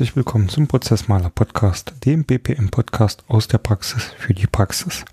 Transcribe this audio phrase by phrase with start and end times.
[0.00, 5.04] Herzlich willkommen zum Prozessmaler Podcast, dem BPM Podcast aus der Praxis für die Praxis.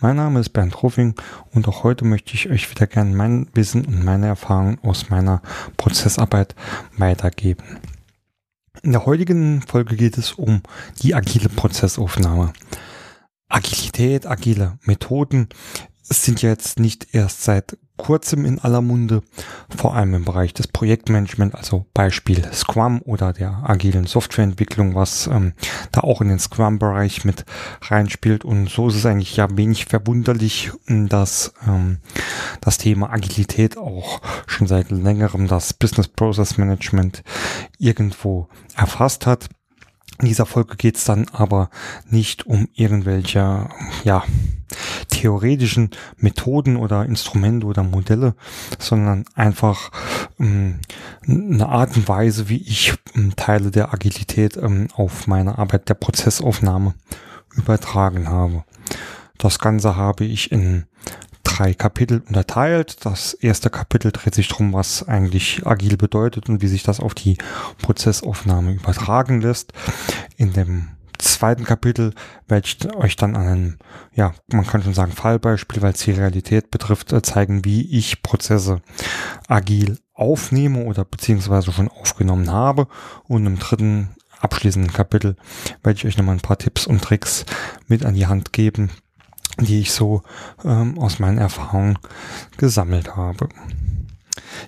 [0.00, 1.14] Mein Name ist Bernd Ruffing
[1.50, 5.42] und auch heute möchte ich euch wieder gerne mein Wissen und meine Erfahrungen aus meiner
[5.76, 6.54] Prozessarbeit
[6.96, 7.64] weitergeben.
[8.82, 10.62] In der heutigen Folge geht es um
[11.02, 12.54] die agile Prozessaufnahme.
[13.50, 15.50] Agilität, agile Methoden
[16.08, 19.22] sind jetzt nicht erst seit kurzem in aller Munde,
[19.74, 25.52] vor allem im Bereich des Projektmanagement, also Beispiel Scrum oder der agilen Softwareentwicklung, was ähm,
[25.92, 27.44] da auch in den Scrum-Bereich mit
[27.82, 28.44] reinspielt.
[28.44, 31.98] Und so ist es eigentlich ja wenig verwunderlich, dass ähm,
[32.60, 37.22] das Thema Agilität auch schon seit längerem das Business Process Management
[37.78, 39.48] irgendwo erfasst hat.
[40.20, 41.70] In dieser Folge geht es dann aber
[42.08, 43.68] nicht um irgendwelche,
[44.04, 44.22] ja,
[45.08, 48.34] theoretischen Methoden oder Instrumente oder Modelle,
[48.78, 49.90] sondern einfach
[50.38, 50.80] ähm,
[51.26, 55.94] eine Art und Weise, wie ich ähm, Teile der Agilität ähm, auf meine Arbeit der
[55.94, 56.94] Prozessaufnahme
[57.56, 58.64] übertragen habe.
[59.38, 60.86] Das Ganze habe ich in
[61.54, 63.04] drei Kapitel unterteilt.
[63.04, 67.14] Das erste Kapitel dreht sich darum, was eigentlich agil bedeutet und wie sich das auf
[67.14, 67.38] die
[67.82, 69.72] Prozessaufnahme übertragen lässt.
[70.36, 70.88] In dem
[71.18, 72.12] zweiten Kapitel
[72.48, 73.76] werde ich euch dann an einem,
[74.14, 78.22] ja, man kann schon sagen Fallbeispiel, weil es die Realität betrifft, äh, zeigen, wie ich
[78.22, 78.82] Prozesse
[79.48, 82.88] agil aufnehme oder beziehungsweise schon aufgenommen habe.
[83.24, 84.10] Und im dritten
[84.40, 85.36] abschließenden Kapitel
[85.82, 87.44] werde ich euch nochmal ein paar Tipps und Tricks
[87.88, 88.90] mit an die Hand geben,
[89.60, 90.22] die ich so
[90.64, 91.98] ähm, aus meinen Erfahrungen
[92.56, 93.48] gesammelt habe.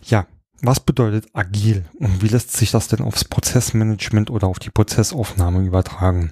[0.05, 0.27] Ja,
[0.63, 5.61] was bedeutet agil und wie lässt sich das denn aufs Prozessmanagement oder auf die Prozessaufnahme
[5.61, 6.31] übertragen?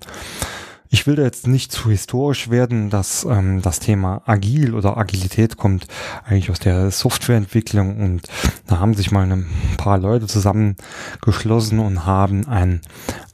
[0.95, 5.57] Ich will da jetzt nicht zu historisch werden, dass ähm, das Thema Agil oder Agilität
[5.57, 5.89] kommt
[6.25, 8.23] eigentlich aus der Softwareentwicklung und
[8.69, 12.81] da haben sich mal ein paar Leute zusammengeschlossen und haben ein,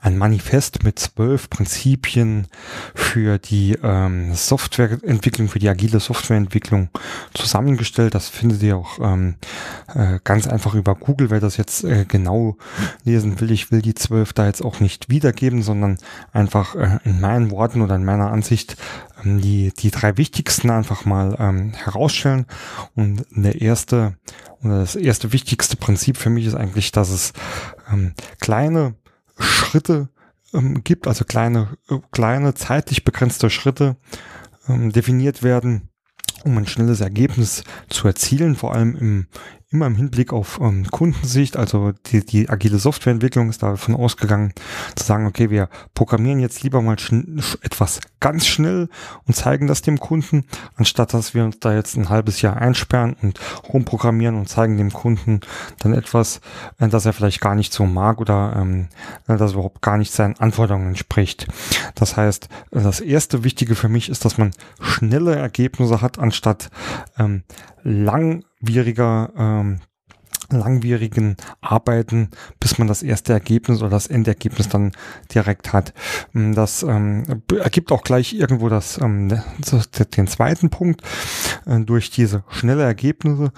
[0.00, 2.47] ein Manifest mit zwölf Prinzipien
[2.94, 6.88] für die ähm, Softwareentwicklung, für die agile Softwareentwicklung
[7.34, 8.15] zusammengestellt.
[8.15, 9.37] Das findet ihr auch ähm,
[9.94, 12.56] äh, ganz einfach über Google, wer das jetzt äh, genau
[13.05, 13.50] lesen will.
[13.50, 15.99] Ich will die zwölf da jetzt auch nicht wiedergeben, sondern
[16.32, 18.77] einfach äh, in meinen Worten oder in meiner Ansicht
[19.22, 22.47] ähm, die, die drei wichtigsten einfach mal ähm, herausstellen.
[22.94, 24.17] Und der erste
[24.62, 27.32] oder das erste wichtigste Prinzip für mich ist eigentlich, dass es
[27.91, 28.94] ähm, kleine
[29.40, 30.08] Schritte
[30.52, 33.96] ähm, gibt, also kleine, äh, kleine zeitlich begrenzte Schritte
[34.68, 35.88] ähm, definiert werden,
[36.44, 39.26] um ein schnelles Ergebnis zu erzielen, vor allem im,
[39.72, 44.53] immer im Hinblick auf ähm, Kundensicht, also die, die agile Softwareentwicklung ist davon ausgegangen,
[44.97, 46.97] zu sagen, okay, wir programmieren jetzt lieber mal
[47.62, 48.88] etwas ganz schnell
[49.28, 50.44] und zeigen das dem Kunden,
[50.75, 53.38] anstatt dass wir uns da jetzt ein halbes Jahr einsperren und
[53.72, 55.41] rumprogrammieren und zeigen dem Kunden
[55.78, 56.41] dann etwas,
[56.78, 58.88] äh, das er vielleicht gar nicht so mag oder ähm,
[59.28, 61.47] äh, das überhaupt gar nicht seinen Anforderungen entspricht.
[61.94, 64.50] Das heißt, das erste Wichtige für mich ist, dass man
[64.81, 66.70] schnelle Ergebnisse hat, anstatt
[67.19, 67.44] ähm,
[68.60, 69.81] langwieriger ähm,
[70.53, 74.93] langwierigen Arbeiten, bis man das erste Ergebnis oder das Endergebnis dann
[75.32, 75.94] direkt hat.
[76.34, 79.28] Ähm, das ähm, ergibt auch gleich irgendwo das, ähm,
[80.16, 81.03] den zweiten Punkt.
[81.66, 83.53] Äh, durch diese schnelle Ergebnisse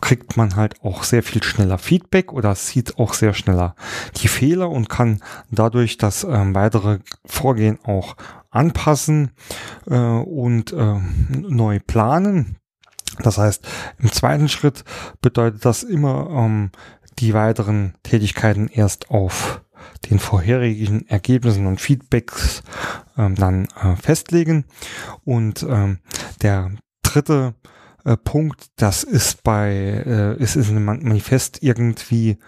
[0.00, 3.76] kriegt man halt auch sehr viel schneller Feedback oder sieht auch sehr schneller
[4.16, 8.16] die Fehler und kann dadurch das ähm, weitere Vorgehen auch
[8.50, 9.30] anpassen
[9.86, 11.00] äh, und äh,
[11.30, 12.58] neu planen.
[13.18, 13.66] Das heißt,
[13.98, 14.84] im zweiten Schritt
[15.20, 16.70] bedeutet das immer ähm,
[17.18, 19.62] die weiteren Tätigkeiten erst auf
[20.10, 22.62] den vorherigen Ergebnissen und Feedbacks
[23.16, 24.64] ähm, dann äh, festlegen.
[25.24, 25.98] Und ähm,
[26.42, 27.54] der dritte
[28.04, 32.38] äh, Punkt, das ist bei, äh, ist, ist in einem Manifest irgendwie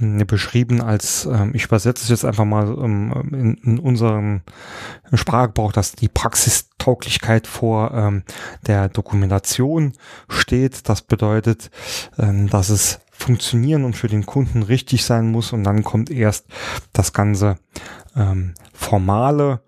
[0.00, 4.42] äh, beschrieben als, äh, ich übersetze es jetzt einfach mal ähm, in, in unserem
[5.12, 8.22] Sprachgebrauch, dass die Praxistauglichkeit vor ähm,
[8.66, 9.92] der Dokumentation
[10.28, 10.88] steht.
[10.88, 11.70] Das bedeutet,
[12.18, 16.46] ähm, dass es funktionieren und für den Kunden richtig sein muss und dann kommt erst
[16.92, 17.56] das ganze
[18.16, 19.60] ähm, formale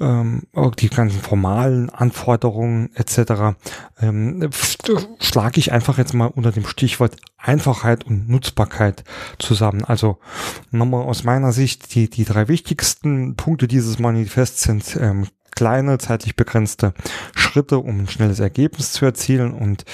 [0.00, 0.42] ähm,
[0.78, 3.56] die ganzen formalen Anforderungen etc.
[4.00, 4.50] Ähm,
[5.20, 9.04] schlage ich einfach jetzt mal unter dem Stichwort Einfachheit und Nutzbarkeit
[9.38, 9.84] zusammen.
[9.84, 10.18] Also
[10.70, 16.36] nochmal aus meiner Sicht, die, die drei wichtigsten Punkte dieses Manifests sind ähm, kleine, zeitlich
[16.36, 16.94] begrenzte
[17.34, 19.84] Schritte, um ein schnelles Ergebnis zu erzielen und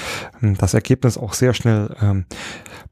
[0.42, 2.24] ähm, das Ergebnis auch sehr schnell ähm,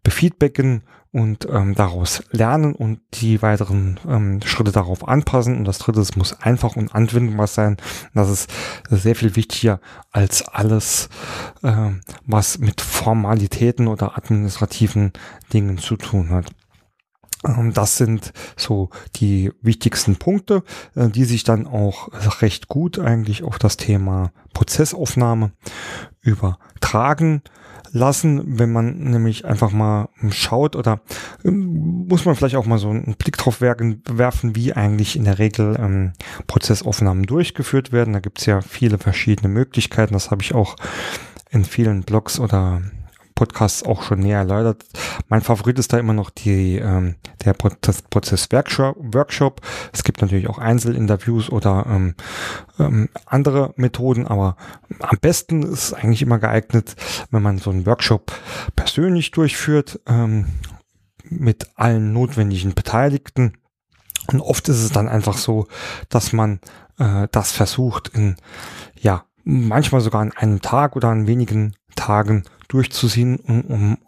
[0.03, 0.83] befeedbacken
[1.13, 5.57] und ähm, daraus lernen und die weiteren ähm, Schritte darauf anpassen.
[5.57, 7.77] Und das dritte, es muss einfach und anwendbar sein.
[8.15, 8.51] Das ist
[8.91, 11.09] sehr viel wichtiger als alles,
[11.63, 11.91] äh,
[12.27, 15.13] was mit Formalitäten oder administrativen
[15.53, 16.51] Dingen zu tun hat.
[17.47, 20.63] Ähm, das sind so die wichtigsten Punkte,
[20.95, 22.09] äh, die sich dann auch
[22.43, 25.53] recht gut eigentlich auf das Thema Prozessaufnahme
[26.21, 27.43] übertragen
[27.93, 31.01] lassen, wenn man nämlich einfach mal schaut oder
[31.45, 35.39] ähm, muss man vielleicht auch mal so einen Blick drauf werfen, wie eigentlich in der
[35.39, 36.13] Regel ähm,
[36.47, 38.15] Prozessaufnahmen durchgeführt werden.
[38.15, 40.15] Da gibt es ja viele verschiedene Möglichkeiten.
[40.15, 40.77] Das habe ich auch
[41.51, 42.83] in vielen Blogs oder
[43.39, 44.85] Podcasts auch schon näher erläutert.
[45.29, 47.15] Mein Favorit ist da immer noch die, ähm,
[47.45, 49.61] der Prozess-Workshop.
[49.93, 52.17] Es gibt natürlich auch Einzelinterviews oder ähm,
[52.81, 54.57] ähm, andere Methoden, aber
[54.99, 56.97] am besten ist es eigentlich immer geeignet,
[57.31, 58.33] wenn man so einen Workshop
[58.75, 60.47] persönlich durchführt, ähm,
[61.23, 63.57] mit allen notwendigen Beteiligten.
[64.27, 65.69] Und oft ist es dann einfach so,
[66.09, 66.59] dass man
[66.99, 68.35] äh, das versucht in,
[69.01, 73.99] ja, manchmal sogar an einem Tag oder an wenigen Tagen durchzuziehen, um, um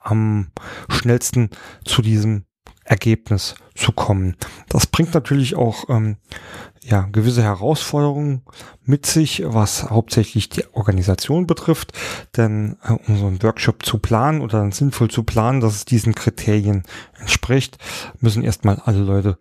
[0.00, 0.48] am
[0.88, 1.50] schnellsten
[1.84, 2.44] zu diesem
[2.84, 4.36] Ergebnis zu kommen.
[4.68, 6.16] Das bringt natürlich auch ähm,
[6.84, 8.42] ja, gewisse Herausforderungen
[8.84, 11.92] mit sich, was hauptsächlich die Organisation betrifft.
[12.36, 15.84] Denn äh, um so einen Workshop zu planen oder dann sinnvoll zu planen, dass es
[15.84, 16.84] diesen Kriterien
[17.18, 17.78] entspricht,
[18.20, 19.38] müssen erstmal alle Leute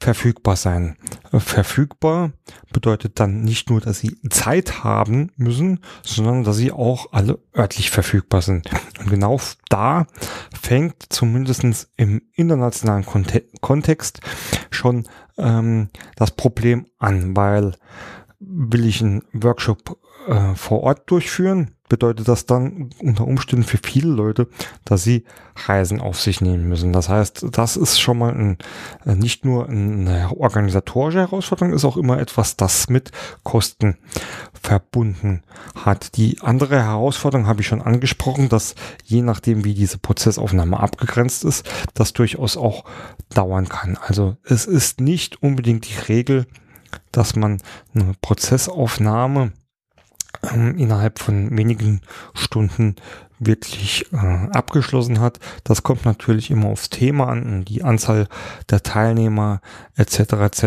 [0.00, 0.96] verfügbar sein.
[1.30, 2.32] Verfügbar
[2.72, 7.90] bedeutet dann nicht nur, dass sie Zeit haben müssen, sondern dass sie auch alle örtlich
[7.90, 8.70] verfügbar sind.
[8.98, 9.38] Und genau
[9.68, 10.06] da
[10.58, 13.04] fängt zumindestens im internationalen
[13.60, 14.20] Kontext
[14.70, 15.06] schon
[15.36, 17.74] ähm, das Problem an, weil
[18.40, 19.98] will ich einen Workshop
[20.30, 24.46] äh, vor Ort durchführen, bedeutet das dann unter Umständen für viele Leute,
[24.84, 25.24] dass sie
[25.66, 26.92] Reisen auf sich nehmen müssen.
[26.92, 28.58] Das heißt, das ist schon mal ein,
[29.04, 33.10] äh, nicht nur eine organisatorische Herausforderung, ist auch immer etwas, das mit
[33.42, 33.98] Kosten
[34.62, 35.42] verbunden
[35.74, 36.16] hat.
[36.16, 41.68] Die andere Herausforderung habe ich schon angesprochen, dass je nachdem, wie diese Prozessaufnahme abgegrenzt ist,
[41.94, 42.84] das durchaus auch
[43.34, 43.98] dauern kann.
[44.00, 46.46] Also es ist nicht unbedingt die Regel,
[47.10, 47.60] dass man
[47.94, 49.52] eine Prozessaufnahme
[50.42, 52.00] ähm, innerhalb von wenigen
[52.34, 52.96] Stunden
[53.38, 55.38] wirklich äh, abgeschlossen hat.
[55.64, 58.28] Das kommt natürlich immer aufs Thema an, die Anzahl
[58.68, 59.60] der Teilnehmer
[59.96, 60.18] etc.
[60.18, 60.62] etc.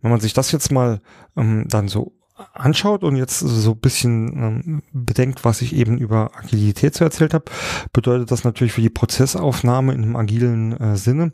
[0.00, 1.00] Wenn man sich das jetzt mal
[1.36, 2.12] ähm, dann so
[2.52, 7.32] anschaut und jetzt so ein bisschen ähm, bedenkt, was ich eben über Agilität so erzählt
[7.32, 7.44] habe,
[7.92, 11.32] bedeutet das natürlich für die Prozessaufnahme in einem agilen äh, Sinne,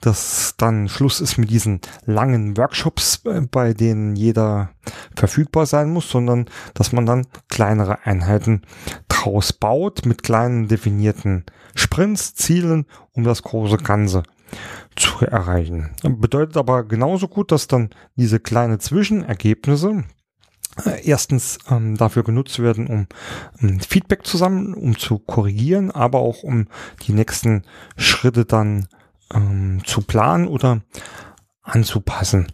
[0.00, 4.70] dass dann Schluss ist mit diesen langen Workshops, äh, bei denen jeder
[5.14, 8.62] verfügbar sein muss, sondern dass man dann kleinere Einheiten
[9.08, 14.22] draus baut mit kleinen definierten Sprints, Zielen, um das große Ganze
[14.96, 15.90] zu erreichen.
[16.02, 20.04] Bedeutet aber genauso gut, dass dann diese kleine Zwischenergebnisse,
[20.84, 23.06] erstens ähm, dafür genutzt werden, um,
[23.60, 26.68] um Feedback zu sammeln, um zu korrigieren, aber auch um
[27.06, 27.62] die nächsten
[27.96, 28.88] Schritte dann
[29.32, 30.82] ähm, zu planen oder
[31.62, 32.52] anzupassen.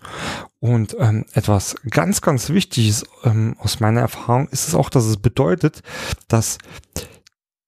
[0.59, 5.19] Und ähm, etwas ganz, ganz Wichtiges ähm, aus meiner Erfahrung ist es auch, dass es
[5.19, 5.83] bedeutet,
[6.29, 6.59] dass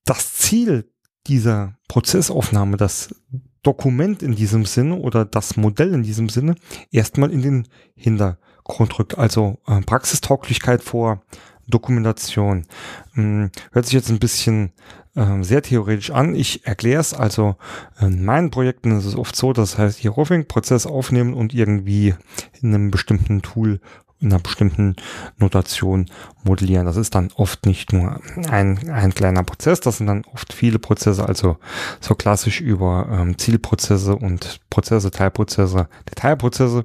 [0.05, 0.91] das Ziel
[1.27, 3.15] dieser Prozessaufnahme, das
[3.63, 6.55] Dokument in diesem Sinne oder das Modell in diesem Sinne
[6.91, 11.23] erstmal in den Hintergrund Grundrück, also äh, Praxistauglichkeit vor
[11.69, 12.67] Dokumentation.
[13.15, 14.73] Hm, hört sich jetzt ein bisschen
[15.15, 16.35] äh, sehr theoretisch an.
[16.35, 17.15] Ich erkläre es.
[17.15, 17.57] Also
[18.01, 22.15] in meinen Projekten ist es oft so, das heißt hier Roughing-Prozess aufnehmen und irgendwie
[22.61, 23.81] in einem bestimmten Tool
[24.21, 24.97] in einer bestimmten
[25.39, 26.07] Notation
[26.43, 26.87] modellieren.
[26.87, 28.21] Das ist dann oft nicht nur
[28.51, 31.59] ein, ein kleiner Prozess, das sind dann oft viele Prozesse, also
[32.01, 36.85] so klassisch über ähm, Zielprozesse und Prozesse, Teilprozesse, Detailprozesse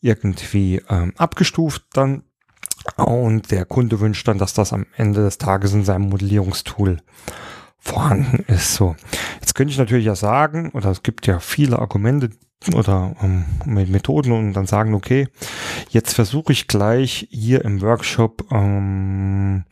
[0.00, 2.22] irgendwie ähm, abgestuft dann.
[2.96, 6.98] Und der Kunde wünscht dann, dass das am Ende des Tages in seinem Modellierungstool
[7.78, 8.74] vorhanden ist.
[8.74, 8.96] So,
[9.40, 12.30] jetzt könnte ich natürlich ja sagen, oder es gibt ja viele Argumente,
[12.74, 15.28] oder ähm, mit Methoden und dann sagen, okay,
[15.88, 19.64] jetzt versuche ich gleich hier im Workshop ähm,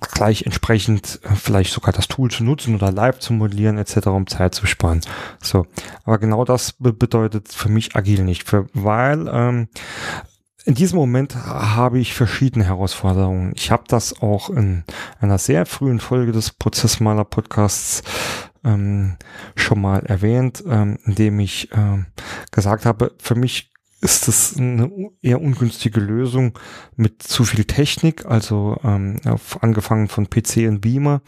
[0.00, 4.28] gleich entsprechend äh, vielleicht sogar das Tool zu nutzen oder live zu modellieren etc., um
[4.28, 5.00] Zeit zu sparen.
[5.42, 5.66] So,
[6.04, 9.68] aber genau das bedeutet für mich agil nicht, für, weil ähm,
[10.68, 13.52] in diesem Moment habe ich verschiedene Herausforderungen.
[13.56, 14.84] Ich habe das auch in
[15.18, 18.02] einer sehr frühen Folge des Prozessmaler Podcasts
[18.68, 19.16] ähm,
[19.56, 22.06] schon mal erwähnt, ähm, indem ich ähm,
[22.52, 24.90] gesagt habe, für mich ist das eine
[25.22, 26.56] eher ungünstige Lösung
[26.94, 29.20] mit zu viel Technik, also ähm,
[29.60, 31.20] angefangen von PC und Beamer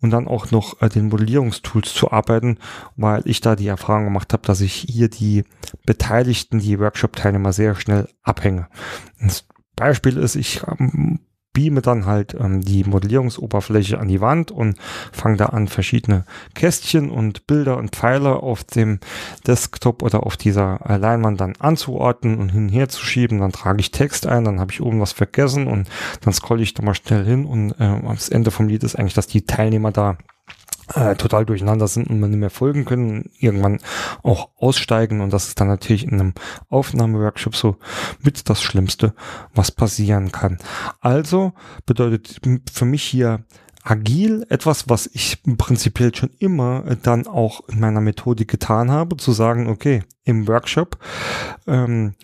[0.00, 2.58] und dann auch noch äh, den Modellierungstools zu arbeiten,
[2.96, 5.44] weil ich da die Erfahrung gemacht habe, dass ich hier die
[5.84, 8.68] Beteiligten, die Workshop-Teilnehmer sehr schnell abhänge.
[9.20, 9.46] Das
[9.76, 11.20] Beispiel ist, ich ähm,
[11.54, 14.76] beame dann halt ähm, die Modellierungsoberfläche an die Wand und
[15.12, 19.00] fange da an, verschiedene Kästchen und Bilder und Pfeile auf dem
[19.46, 23.38] Desktop oder auf dieser Leinwand dann anzuordnen und hin und her zu schieben.
[23.38, 25.88] Dann trage ich Text ein, dann habe ich oben was vergessen und
[26.20, 29.14] dann scrolle ich da mal schnell hin und äh, das Ende vom Lied ist eigentlich,
[29.14, 30.18] dass die Teilnehmer da
[30.94, 33.80] äh, total durcheinander sind und man nicht mehr folgen können, irgendwann
[34.22, 36.34] auch aussteigen und das ist dann natürlich in einem
[36.68, 37.76] Aufnahmeworkshop so
[38.20, 39.14] mit das Schlimmste,
[39.54, 40.58] was passieren kann.
[41.00, 41.52] Also
[41.86, 42.40] bedeutet
[42.72, 43.44] für mich hier
[43.82, 49.32] agil etwas, was ich prinzipiell schon immer dann auch in meiner Methodik getan habe, zu
[49.32, 50.98] sagen, okay, im Workshop
[51.66, 52.14] ähm,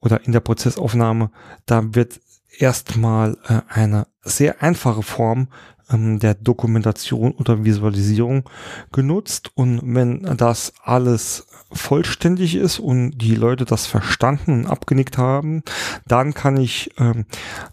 [0.00, 1.30] oder in der Prozessaufnahme,
[1.66, 2.20] da wird
[2.58, 5.48] erstmal äh, eine sehr einfache Form
[5.90, 8.48] ähm, der Dokumentation oder Visualisierung
[8.92, 9.50] genutzt.
[9.54, 15.62] Und wenn das alles vollständig ist und die Leute das verstanden und abgenickt haben,
[16.06, 17.26] dann kann ich ähm,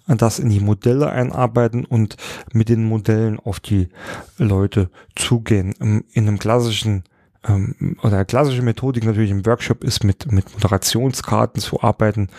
[0.07, 2.17] das in die Modelle einarbeiten und
[2.53, 3.89] mit den Modellen auf die
[4.37, 5.73] Leute zugehen.
[6.13, 7.03] In einem klassischen
[7.47, 12.29] ähm, oder klassische Methodik natürlich im Workshop ist, mit, mit Moderationskarten zu arbeiten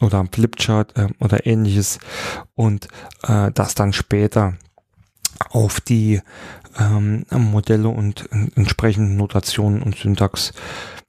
[0.00, 1.98] oder am Flipchart äh, oder ähnliches
[2.54, 2.88] und
[3.22, 4.54] äh, das dann später
[5.50, 6.20] auf die
[6.78, 10.52] ähm, Modelle und entsprechenden Notationen und Syntax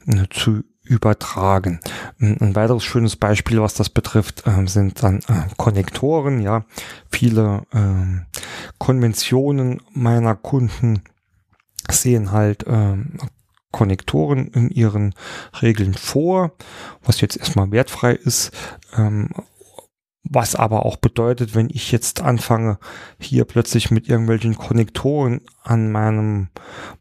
[0.07, 1.79] äh, zu übertragen.
[2.19, 6.41] Ein weiteres schönes Beispiel, was das betrifft, äh, sind dann äh, Konnektoren.
[6.41, 6.65] Ja,
[7.11, 8.39] viele äh,
[8.79, 11.03] Konventionen meiner Kunden
[11.89, 12.97] sehen halt äh,
[13.71, 15.13] Konnektoren in ihren
[15.61, 16.53] Regeln vor,
[17.03, 18.51] was jetzt erstmal wertfrei ist.
[18.97, 19.29] Ähm,
[20.23, 22.77] was aber auch bedeutet, wenn ich jetzt anfange,
[23.19, 26.49] hier plötzlich mit irgendwelchen Konnektoren an meinem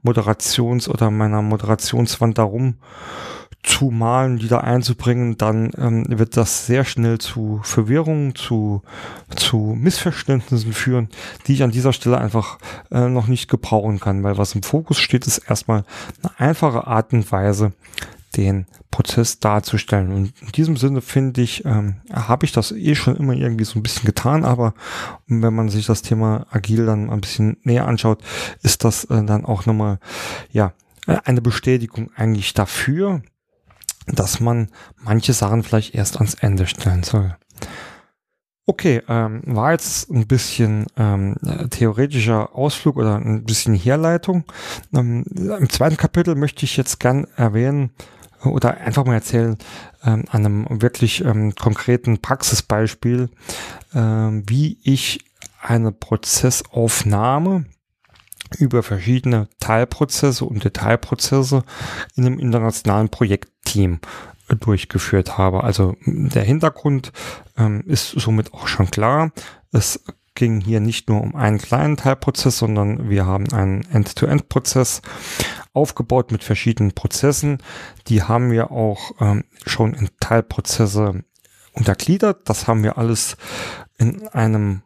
[0.03, 2.77] Moderations- oder meiner Moderationswand darum
[3.65, 8.83] zu malen, die da einzubringen, dann ähm, wird das sehr schnell zu Verwirrung, zu,
[9.35, 11.09] zu Missverständnissen führen,
[11.47, 12.59] die ich an dieser Stelle einfach
[12.91, 15.85] äh, noch nicht gebrauchen kann, weil was im Fokus steht, ist erstmal
[16.23, 17.73] eine einfache Art und Weise,
[18.39, 20.13] den Prozess darzustellen.
[20.13, 23.79] Und in diesem Sinne finde ich, ähm, habe ich das eh schon immer irgendwie so
[23.79, 24.75] ein bisschen getan, aber
[25.27, 28.23] wenn man sich das Thema Agil dann ein bisschen näher anschaut,
[28.63, 29.99] ist das äh, dann auch nochmal,
[30.53, 30.73] ja,
[31.25, 33.23] eine Bestätigung eigentlich dafür,
[34.07, 37.35] dass man manche Sachen vielleicht erst ans Ende stellen soll.
[38.67, 41.37] Okay, ähm, war jetzt ein bisschen ähm,
[41.71, 44.45] theoretischer Ausflug oder ein bisschen Herleitung.
[44.95, 47.91] Ähm, Im zweiten Kapitel möchte ich jetzt gern erwähnen
[48.45, 49.57] oder einfach mal erzählen
[50.05, 53.31] ähm, an einem wirklich ähm, konkreten Praxisbeispiel,
[53.95, 55.25] ähm, wie ich
[55.61, 57.65] eine Prozessaufnahme
[58.57, 61.65] über verschiedene Teilprozesse und Detailprozesse
[62.15, 64.01] in einem internationalen Projektteam
[64.49, 65.65] äh, durchgeführt habe.
[65.65, 67.13] Also der Hintergrund
[67.57, 69.33] ähm, ist somit auch schon klar.
[69.73, 70.03] Es
[70.39, 75.03] ging hier nicht nur um einen kleinen Teilprozess, sondern wir haben einen End-to-End-Prozess
[75.73, 77.59] aufgebaut mit verschiedenen Prozessen.
[78.07, 81.25] Die haben wir auch ähm, schon in Teilprozesse
[81.73, 82.49] untergliedert.
[82.49, 83.37] Das haben wir alles
[83.99, 84.83] in einem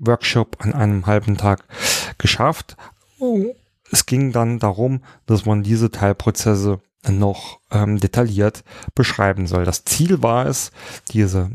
[0.00, 1.64] Workshop an einem halben Tag
[2.18, 2.76] geschafft.
[3.92, 8.64] Es ging dann darum, dass man diese Teilprozesse noch ähm, detailliert
[8.96, 9.64] beschreiben soll.
[9.64, 10.72] Das Ziel war es,
[11.12, 11.50] diese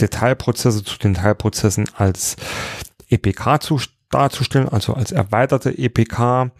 [0.00, 2.36] Detailprozesse zu den Teilprozessen als
[3.08, 6.50] EPK zu, darzustellen, also als erweiterte EPK.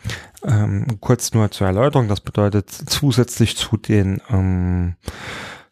[0.45, 4.95] Ähm, kurz nur zur Erläuterung, das bedeutet zusätzlich zu den ähm,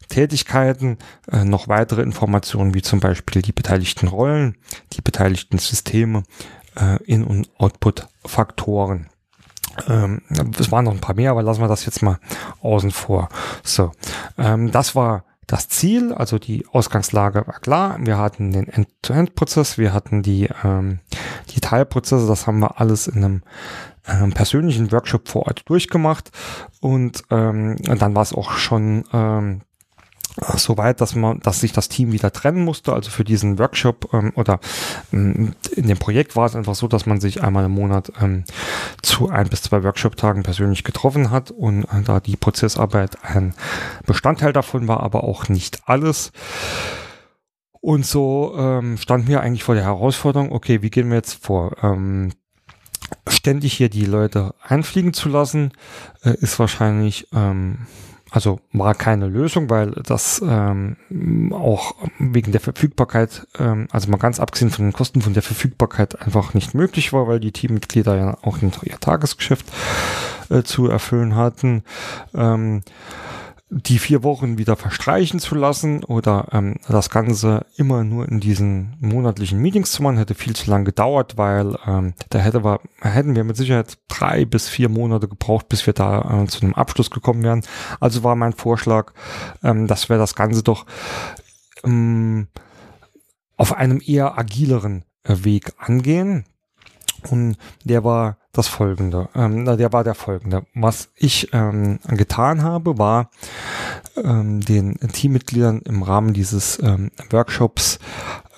[0.09, 0.99] Tätigkeiten
[1.31, 4.57] äh, noch weitere Informationen wie zum Beispiel die beteiligten Rollen,
[4.93, 6.23] die beteiligten Systeme,
[6.77, 9.09] äh, In- und Output-Faktoren.
[9.89, 10.23] Ähm,
[10.59, 12.19] es waren noch ein paar mehr, aber lassen wir das jetzt mal
[12.63, 13.29] außen vor.
[13.63, 13.93] So,
[14.39, 17.99] ähm, das war das Ziel, also die Ausgangslage war klar.
[18.01, 20.99] Wir hatten den End-to-End-Prozess, wir hatten die, ähm,
[21.51, 23.43] die Teilprozesse, das haben wir alles in einem
[24.09, 26.31] ähm, persönlichen Workshop vor Ort durchgemacht
[26.81, 29.63] und ähm, dann war es auch schon ähm,
[30.57, 32.93] so weit, dass man, dass sich das Team wieder trennen musste.
[32.93, 34.61] Also für diesen Workshop ähm, oder
[35.13, 38.45] ähm, in dem Projekt war es einfach so, dass man sich einmal im Monat ähm,
[39.03, 43.55] zu ein bis zwei Workshop-Tagen persönlich getroffen hat und äh, da die Prozessarbeit ein
[44.05, 46.33] Bestandteil davon war, aber auch nicht alles.
[47.81, 51.77] Und so ähm, standen wir eigentlich vor der Herausforderung, okay, wie gehen wir jetzt vor?
[51.83, 52.33] Ähm,
[53.29, 55.73] ständig hier die Leute einfliegen zu lassen,
[56.25, 57.87] äh, ist wahrscheinlich ähm,
[58.37, 60.97] also war keine Lösung, weil das ähm,
[61.55, 66.21] auch wegen der Verfügbarkeit, ähm, also mal ganz abgesehen von den Kosten von der Verfügbarkeit
[66.21, 69.65] einfach nicht möglich war, weil die Teammitglieder ja auch ihr Tagesgeschäft
[70.51, 71.83] äh, zu erfüllen hatten.
[72.35, 72.83] Ähm,
[73.69, 78.97] die vier Wochen wieder verstreichen zu lassen oder ähm, das Ganze immer nur in diesen
[79.01, 83.35] monatlichen Meetings zu machen, hätte viel zu lang gedauert, weil ähm, da hätte wir, hätten
[83.35, 87.11] wir mit Sicherheit drei bis vier Monate gebraucht, bis wir da äh, zu einem Abschluss
[87.11, 87.63] gekommen wären.
[87.99, 89.13] Also war mein Vorschlag,
[89.65, 90.87] ähm, dass wir das Ganze doch
[91.83, 92.47] ähm,
[93.57, 96.45] auf einem eher agileren äh, Weg angehen.
[97.31, 99.29] Und der war das folgende.
[99.35, 100.67] Ähm, der war der folgende.
[100.75, 103.31] Was ich ähm, getan habe, war
[104.17, 107.99] ähm, den Teammitgliedern im Rahmen dieses ähm, Workshops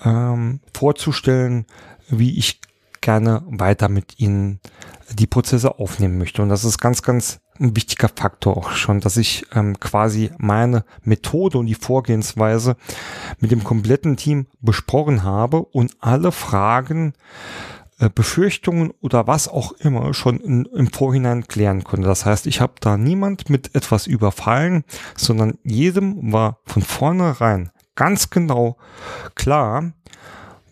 [0.03, 1.65] ähm, vorzustellen,
[2.09, 2.61] wie ich
[3.01, 4.59] gerne weiter mit ihnen
[5.13, 6.41] die Prozesse aufnehmen möchte.
[6.41, 10.85] Und das ist ganz, ganz ein wichtiger Faktor auch schon, dass ich ähm, quasi meine
[11.03, 12.77] Methode und die Vorgehensweise
[13.39, 17.13] mit dem kompletten Team besprochen habe und alle Fragen
[18.07, 22.07] Befürchtungen oder was auch immer schon in, im Vorhinein klären konnte.
[22.07, 24.85] Das heißt, ich habe da niemand mit etwas überfallen,
[25.17, 28.77] sondern jedem war von vornherein ganz genau
[29.35, 29.91] klar,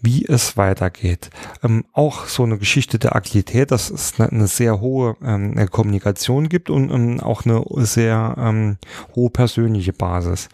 [0.01, 1.29] wie es weitergeht.
[1.63, 6.47] Ähm, auch so eine Geschichte der Agilität, dass es eine, eine sehr hohe ähm, Kommunikation
[6.47, 8.77] gibt und ähm, auch eine sehr ähm,
[9.15, 10.49] hohe persönliche Basis.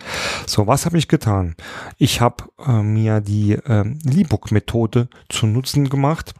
[0.47, 1.55] So, was habe ich getan?
[1.97, 6.33] Ich habe äh, mir die äh, Liebuk-Methode zu Nutzen gemacht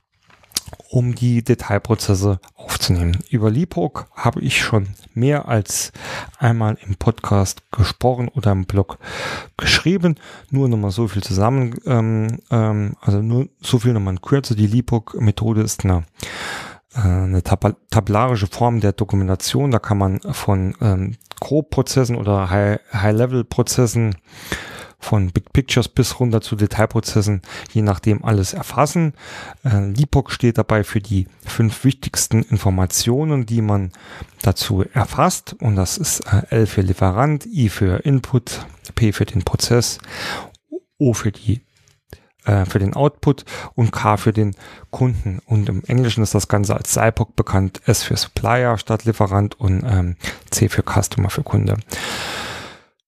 [0.90, 3.20] um die Detailprozesse aufzunehmen.
[3.30, 5.92] Über Lipok habe ich schon mehr als
[6.38, 9.00] einmal im Podcast gesprochen oder im Blog
[9.58, 10.16] geschrieben.
[10.50, 14.56] Nur nochmal so viel zusammen, ähm, ähm, also nur so viel nochmal in Kürze.
[14.56, 16.04] Die Lipok-Methode ist eine
[16.96, 19.72] äh, eine tab tabellarische Form der Dokumentation.
[19.72, 24.73] Da kann man von ähm, Grobprozessen oder High-Level-Prozessen High
[25.04, 27.42] von Big Pictures bis runter zu Detailprozessen,
[27.72, 29.14] je nachdem alles erfassen.
[29.64, 33.92] Äh, LIPOC steht dabei für die fünf wichtigsten Informationen, die man
[34.42, 35.56] dazu erfasst.
[35.60, 40.00] Und das ist äh, L für Lieferant, I für Input, P für den Prozess,
[40.98, 41.62] O für die
[42.46, 44.56] äh, für den Output und K für den
[44.90, 45.40] Kunden.
[45.46, 49.84] Und im Englischen ist das Ganze als SIPOC bekannt, S für Supplier statt Lieferant und
[49.84, 50.16] ähm,
[50.50, 51.78] C für Customer für Kunde.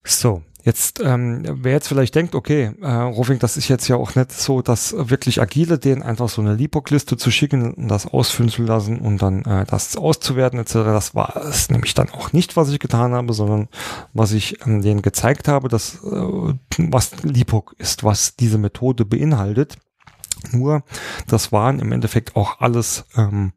[0.03, 4.15] So, Jetzt, ähm, wer jetzt vielleicht denkt, okay, äh, Rufing, das ist jetzt ja auch
[4.15, 8.49] nicht so, dass wirklich Agile denen einfach so eine Libok-Liste zu schicken und das ausfüllen
[8.49, 10.73] zu lassen und dann äh, das auszuwerten etc.
[10.73, 13.67] Das war es nämlich dann auch nicht, was ich getan habe, sondern
[14.13, 19.77] was ich ähm, denen gezeigt habe, dass äh, was Libok ist, was diese Methode beinhaltet.
[20.51, 20.81] Nur,
[21.27, 23.53] das waren im Endeffekt auch alles ähm,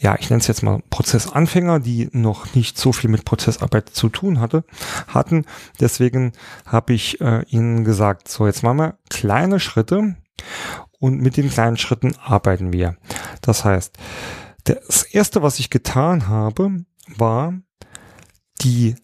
[0.00, 4.08] ja, ich nenne es jetzt mal Prozessanfänger, die noch nicht so viel mit Prozessarbeit zu
[4.08, 4.64] tun hatte,
[5.08, 5.44] hatten.
[5.78, 6.32] Deswegen
[6.64, 10.16] habe ich äh, ihnen gesagt, so jetzt machen wir kleine Schritte
[10.98, 12.96] und mit den kleinen Schritten arbeiten wir.
[13.42, 13.98] Das heißt,
[14.64, 16.84] das erste, was ich getan habe,
[17.16, 17.52] war
[18.62, 18.96] die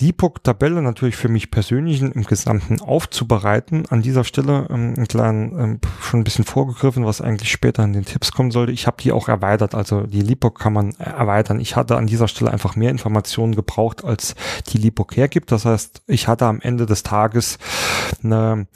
[0.00, 3.84] LIPOC-Tabelle natürlich für mich persönlich im Gesamten aufzubereiten.
[3.88, 7.92] An dieser Stelle ähm, ein kleinen, ähm, schon ein bisschen vorgegriffen, was eigentlich später in
[7.92, 8.72] den Tipps kommen sollte.
[8.72, 11.60] Ich habe die auch erweitert, also die LIPOC kann man erweitern.
[11.60, 14.34] Ich hatte an dieser Stelle einfach mehr Informationen gebraucht, als
[14.68, 15.52] die LIPOC hergibt.
[15.52, 17.58] Das heißt, ich hatte am Ende des Tages
[18.22, 18.66] eine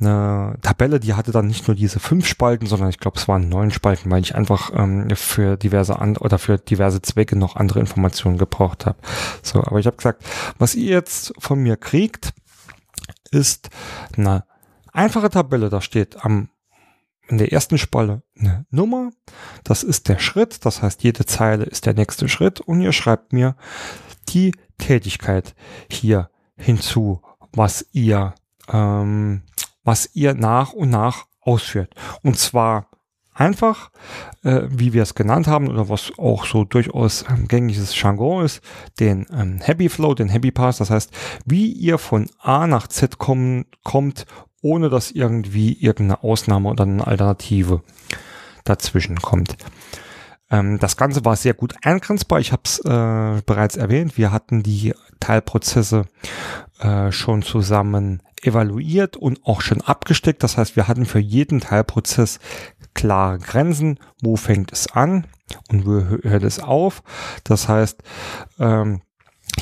[0.00, 3.48] eine Tabelle, die hatte dann nicht nur diese fünf Spalten, sondern ich glaube, es waren
[3.48, 7.80] neun Spalten, weil ich einfach ähm, für diverse an oder für diverse Zwecke noch andere
[7.80, 8.98] Informationen gebraucht habe.
[9.42, 10.24] So, aber ich habe gesagt,
[10.58, 12.32] was ihr jetzt von mir kriegt,
[13.30, 13.70] ist
[14.16, 14.44] eine
[14.92, 15.68] einfache Tabelle.
[15.68, 16.48] Da steht am
[17.28, 19.10] in der ersten Spalte eine Nummer.
[19.64, 20.64] Das ist der Schritt.
[20.64, 22.60] Das heißt, jede Zeile ist der nächste Schritt.
[22.60, 23.56] Und ihr schreibt mir
[24.28, 25.54] die Tätigkeit
[25.90, 27.20] hier hinzu,
[27.52, 28.34] was ihr
[28.68, 29.42] ähm,
[29.86, 31.94] was ihr nach und nach ausführt.
[32.22, 32.90] Und zwar
[33.32, 33.90] einfach,
[34.42, 38.60] äh, wie wir es genannt haben oder was auch so durchaus ähm, gängiges Jargon ist,
[38.98, 40.78] den ähm, Happy Flow, den Happy Pass.
[40.78, 41.12] Das heißt,
[41.44, 44.26] wie ihr von A nach Z kommen, kommt,
[44.60, 47.82] ohne dass irgendwie irgendeine Ausnahme oder eine Alternative
[48.64, 49.56] dazwischen kommt.
[50.50, 52.40] Ähm, das Ganze war sehr gut eingrenzbar.
[52.40, 54.18] Ich habe es äh, bereits erwähnt.
[54.18, 56.06] Wir hatten die Teilprozesse
[56.80, 60.42] äh, schon zusammen evaluiert und auch schon abgesteckt.
[60.42, 62.38] Das heißt, wir hatten für jeden Teilprozess
[62.94, 63.98] klare Grenzen.
[64.22, 65.26] Wo fängt es an
[65.68, 67.02] und wo hört es auf?
[67.44, 68.02] Das heißt,
[68.58, 69.02] ähm,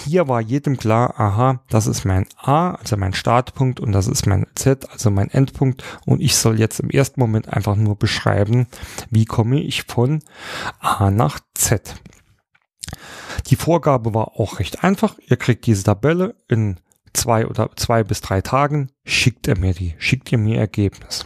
[0.03, 4.27] hier war jedem klar, aha, das ist mein A, also mein Startpunkt und das ist
[4.27, 8.67] mein Z, also mein Endpunkt und ich soll jetzt im ersten Moment einfach nur beschreiben,
[9.11, 10.21] wie komme ich von
[10.81, 11.95] A nach Z.
[13.47, 15.17] Die Vorgabe war auch recht einfach.
[15.27, 16.81] Ihr kriegt diese Tabelle in
[17.15, 21.25] zwei oder zwei bis drei Tagen schickt er mir die, schickt ihr mir Ergebnis.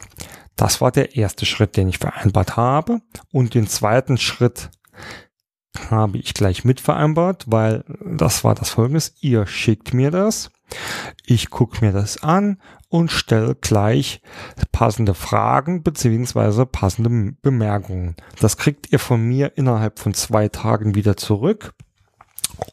[0.56, 3.00] Das war der erste Schritt, den ich vereinbart habe.
[3.32, 4.70] Und den zweiten Schritt
[5.90, 9.14] habe ich gleich mitvereinbart, weil das war das folgendes.
[9.20, 10.50] Ihr schickt mir das.
[11.24, 14.20] Ich gucke mir das an und stelle gleich
[14.72, 18.16] passende Fragen beziehungsweise passende Bemerkungen.
[18.40, 21.74] Das kriegt ihr von mir innerhalb von zwei Tagen wieder zurück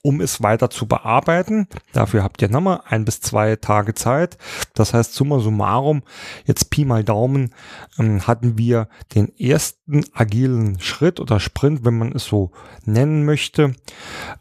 [0.01, 1.67] um es weiter zu bearbeiten.
[1.93, 4.37] Dafür habt ihr nochmal ein bis zwei Tage Zeit.
[4.73, 6.03] Das heißt, summa summarum,
[6.45, 7.53] jetzt Pi mal Daumen,
[7.97, 12.51] ähm, hatten wir den ersten agilen Schritt oder Sprint, wenn man es so
[12.85, 13.73] nennen möchte,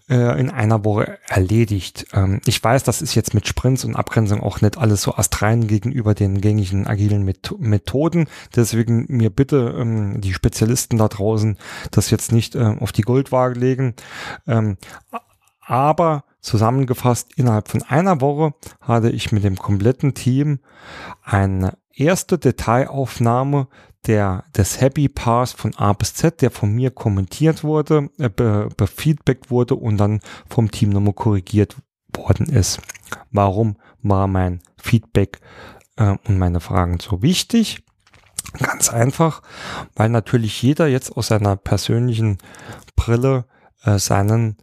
[0.09, 2.07] äh, in einer Woche erledigt.
[2.13, 5.67] Ähm, ich weiß, das ist jetzt mit Sprints und Abgrenzung auch nicht alles so astrein
[5.67, 8.27] gegenüber den gängigen agilen Met Methoden.
[8.55, 11.59] Deswegen mir bitte ähm, die Spezialisten da draußen
[11.91, 13.95] das jetzt nicht äh, auf die Goldwaage legen.
[15.67, 20.61] Aber zusammengefasst, innerhalb von einer Woche hatte ich mit dem kompletten Team
[21.23, 23.69] eine erste Detailaufnahme
[24.07, 28.69] der, des Happy Pass von A bis Z, der von mir kommentiert wurde, äh, be,
[28.77, 31.77] befeedbackt wurde und dann vom Team nochmal korrigiert
[32.13, 32.81] worden ist.
[33.31, 35.41] Warum war mein Feedback
[35.97, 37.83] äh, und meine Fragen so wichtig?
[38.59, 39.43] Ganz einfach,
[39.97, 42.39] weil natürlich jeder jetzt aus seiner persönlichen
[42.95, 43.47] Brille
[43.85, 44.59] äh, seinen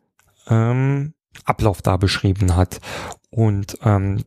[0.51, 1.13] ähm,
[1.45, 2.79] Ablauf da beschrieben hat.
[3.31, 4.23] Und ähm,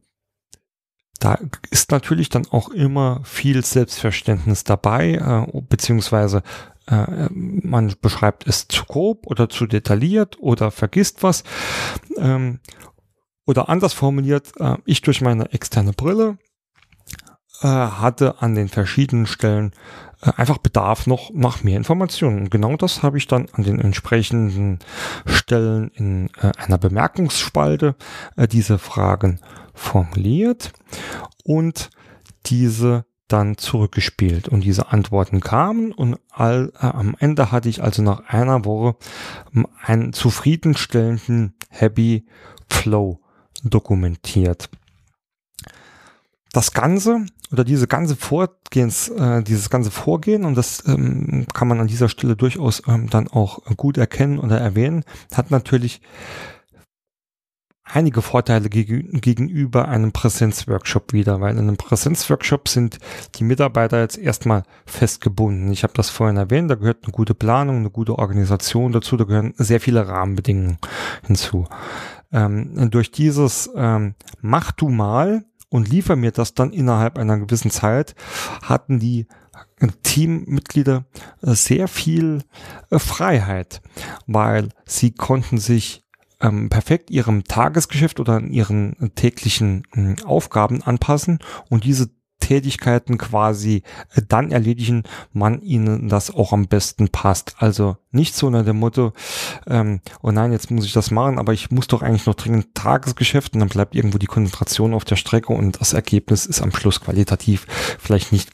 [1.20, 1.38] da
[1.70, 6.42] ist natürlich dann auch immer viel Selbstverständnis dabei, äh, beziehungsweise
[6.86, 11.44] äh, man beschreibt es zu grob oder zu detailliert oder vergisst was.
[12.16, 12.60] Ähm,
[13.46, 16.38] oder anders formuliert, äh, ich durch meine externe Brille
[17.64, 19.72] äh, hatte an den verschiedenen Stellen
[20.20, 22.40] äh, einfach Bedarf noch nach mehr Informationen.
[22.40, 24.80] Und genau das habe ich dann an den entsprechenden
[25.24, 27.96] Stellen in äh, einer Bemerkungsspalte
[28.36, 29.40] äh, diese Fragen
[29.72, 30.72] formuliert
[31.42, 31.90] und
[32.46, 38.02] diese dann zurückgespielt und diese Antworten kamen und all, äh, am Ende hatte ich also
[38.02, 38.96] nach einer Woche
[39.82, 42.26] einen zufriedenstellenden Happy
[42.68, 43.20] Flow
[43.62, 44.68] dokumentiert.
[46.52, 51.80] Das Ganze oder diese ganze Vorgehens, äh, dieses ganze Vorgehen, und das ähm, kann man
[51.80, 56.00] an dieser Stelle durchaus ähm, dann auch gut erkennen oder erwähnen, hat natürlich
[57.84, 62.98] einige Vorteile geg gegenüber einem Präsenzworkshop wieder, weil in einem Präsenzworkshop sind
[63.36, 65.70] die Mitarbeiter jetzt erstmal festgebunden.
[65.70, 69.24] Ich habe das vorhin erwähnt, da gehört eine gute Planung, eine gute Organisation dazu, da
[69.24, 70.78] gehören sehr viele Rahmenbedingungen
[71.26, 71.66] hinzu.
[72.32, 77.72] Ähm, durch dieses ähm, Mach du mal und liefer mir das dann innerhalb einer gewissen
[77.72, 78.14] Zeit,
[78.62, 79.26] hatten die
[80.04, 81.04] Teammitglieder
[81.42, 82.44] äh, sehr viel
[82.90, 83.82] äh, Freiheit,
[84.28, 86.04] weil sie konnten sich
[86.40, 92.08] ähm, perfekt ihrem Tagesgeschäft oder ihren täglichen äh, Aufgaben anpassen und diese
[92.44, 93.82] Tätigkeiten quasi
[94.14, 97.56] äh, dann erledigen, man ihnen das auch am besten passt.
[97.58, 99.12] Also nicht so unter dem Motto,
[99.66, 102.74] ähm, oh nein, jetzt muss ich das machen, aber ich muss doch eigentlich noch dringend
[102.74, 106.70] Tagesgeschäft und dann bleibt irgendwo die Konzentration auf der Strecke und das Ergebnis ist am
[106.70, 107.66] Schluss qualitativ
[107.98, 108.50] vielleicht nicht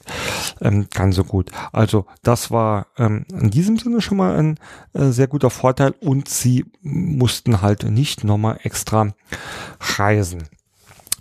[0.61, 1.51] ähm, ganz so gut.
[1.73, 4.59] Also das war ähm, in diesem Sinne schon mal ein
[4.93, 9.13] äh, sehr guter Vorteil und sie mussten halt nicht nochmal extra
[9.81, 10.49] reisen.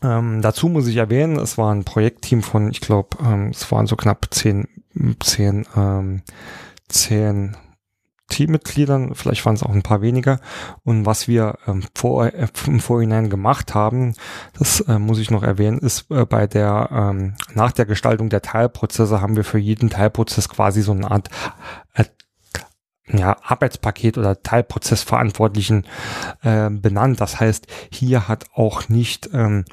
[0.01, 3.87] Ähm, dazu muss ich erwähnen, es war ein Projektteam von, ich glaube, ähm, es waren
[3.87, 4.67] so knapp zehn,
[5.19, 6.21] zehn, ähm,
[6.87, 7.55] zehn
[8.29, 10.39] Teammitgliedern, vielleicht waren es auch ein paar weniger.
[10.83, 14.13] Und was wir ähm, vor, äh, im Vorhinein gemacht haben,
[14.57, 18.41] das äh, muss ich noch erwähnen, ist äh, bei der, ähm, nach der Gestaltung der
[18.41, 21.29] Teilprozesse haben wir für jeden Teilprozess quasi so eine Art
[23.11, 25.85] ja, Arbeitspaket oder Teilprozessverantwortlichen
[26.41, 27.21] äh, benannt.
[27.21, 29.65] Das heißt, hier hat auch nicht, ähm,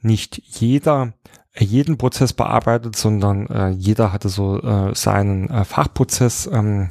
[0.00, 1.12] nicht jeder
[1.58, 6.90] jeden Prozess bearbeitet, sondern äh, jeder hatte so äh, seinen äh, Fachprozess ähm,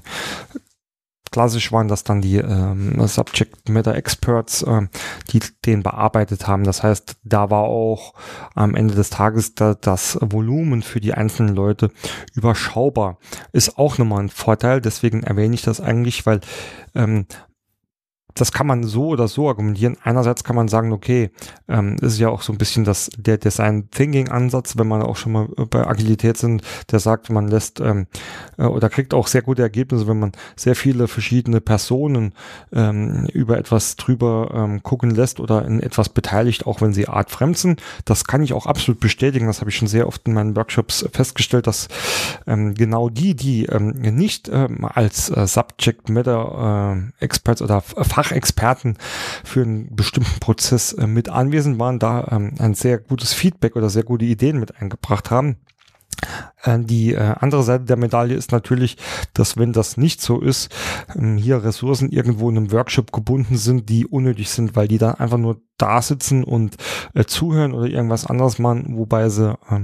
[1.31, 4.87] klassisch waren das dann die ähm, Subject Matter Experts, äh,
[5.31, 6.63] die den bearbeitet haben.
[6.63, 8.13] Das heißt, da war auch
[8.55, 11.91] am Ende des Tages da, das Volumen für die einzelnen Leute
[12.33, 13.17] überschaubar.
[13.51, 16.41] Ist auch nochmal ein Vorteil, deswegen erwähne ich das eigentlich, weil
[16.95, 17.25] ähm,
[18.39, 19.97] das kann man so oder so argumentieren.
[20.04, 21.32] Einerseits kann man sagen, okay,
[21.67, 25.15] ähm, ist ja auch so ein bisschen das, der Design Thinking Ansatz, wenn man auch
[25.15, 28.08] schon mal bei Agilität sind, der sagt, man lässt ähm,
[28.58, 32.34] äh, oder kriegt auch sehr gute Ergebnisse, wenn man sehr viele verschiedene Personen
[32.71, 37.58] ähm, über etwas drüber ähm, gucken lässt oder in etwas beteiligt, auch wenn sie artfremd
[37.58, 37.82] sind.
[38.06, 39.47] Das kann ich auch absolut bestätigen.
[39.47, 41.88] Das habe ich schon sehr oft in meinen Workshops festgestellt, dass
[42.47, 47.82] ähm, genau die, die ähm, nicht ähm, als äh, Subject Matter äh, Experts oder
[48.29, 48.97] Fachexperten
[49.43, 53.89] für einen bestimmten Prozess äh, mit anwesend waren, da ähm, ein sehr gutes Feedback oder
[53.89, 55.57] sehr gute Ideen mit eingebracht haben.
[56.63, 58.97] Äh, die äh, andere Seite der Medaille ist natürlich,
[59.33, 60.71] dass wenn das nicht so ist,
[61.15, 65.15] ähm, hier Ressourcen irgendwo in einem Workshop gebunden sind, die unnötig sind, weil die dann
[65.15, 66.75] einfach nur da sitzen und
[67.13, 69.83] äh, zuhören oder irgendwas anderes machen, wobei sie äh,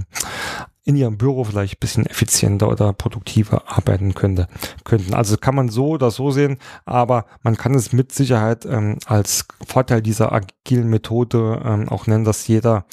[0.85, 4.47] in ihrem Büro vielleicht ein bisschen effizienter oder produktiver arbeiten könnte,
[4.83, 5.15] könnten.
[5.15, 9.47] Also kann man so oder so sehen, aber man kann es mit Sicherheit ähm, als
[9.65, 12.85] Vorteil dieser agilen Methode ähm, auch nennen, dass jeder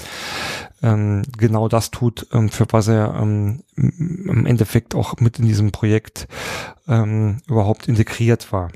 [0.82, 5.70] ähm, genau das tut, ähm, für was er ähm, im Endeffekt auch mit in diesem
[5.70, 6.26] Projekt
[6.88, 8.70] ähm, überhaupt integriert war.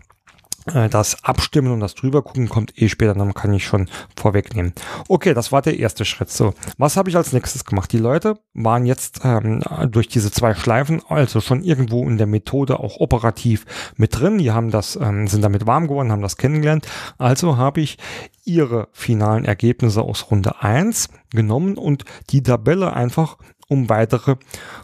[0.73, 4.73] Äh, das Abstimmen und das drüber gucken kommt eh später, dann kann ich schon vorwegnehmen.
[5.09, 6.31] Okay, das war der erste Schritt.
[6.31, 7.93] So, was habe ich als nächstes gemacht?
[7.93, 12.81] Die Leute waren jetzt ähm, durch diese zwei Schleifen, also schon irgendwo in der Methode
[12.81, 13.65] auch operativ
[13.97, 14.39] mit drin.
[14.39, 16.87] Die haben das, ähm, sind damit warm geworden, haben das kennengelernt.
[17.19, 17.99] Also habe ich
[18.45, 24.37] ihre finalen Ergebnisse aus Runde 1 genommen und die Tabelle einfach um weitere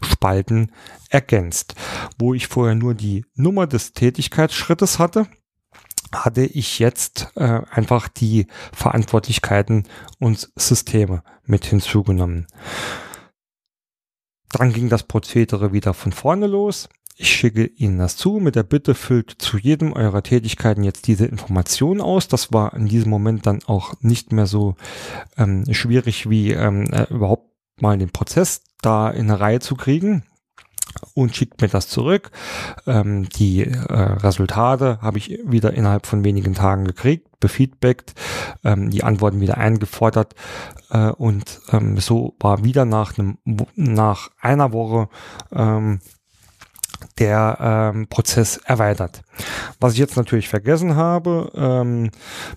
[0.05, 0.73] Spalten
[1.09, 1.75] ergänzt.
[2.19, 5.29] Wo ich vorher nur die Nummer des Tätigkeitsschrittes hatte,
[6.15, 9.85] hatte ich jetzt äh, einfach die Verantwortlichkeiten
[10.19, 12.47] und Systeme mit hinzugenommen.
[14.51, 16.89] Dann ging das Prozedere wieder von vorne los.
[17.17, 21.27] Ich schicke Ihnen das zu mit der Bitte, füllt zu jedem eurer Tätigkeiten jetzt diese
[21.27, 22.29] Information aus.
[22.29, 24.77] Das war in diesem Moment dann auch nicht mehr so
[25.37, 30.25] ähm, schwierig wie ähm, äh, überhaupt mal den Prozess da in eine Reihe zu kriegen
[31.15, 32.31] und schickt mir das zurück.
[32.87, 38.15] Ähm, die äh, Resultate habe ich wieder innerhalb von wenigen Tagen gekriegt, befeedbackt,
[38.65, 40.35] ähm, die Antworten wieder eingefordert
[40.91, 43.39] äh, und ähm, so war wieder nach einem
[43.75, 45.09] nach einer Woche
[45.53, 46.01] ähm,
[47.19, 49.23] der ähm, Prozess erweitert.
[49.81, 52.11] Was ich jetzt natürlich vergessen habe, ähm,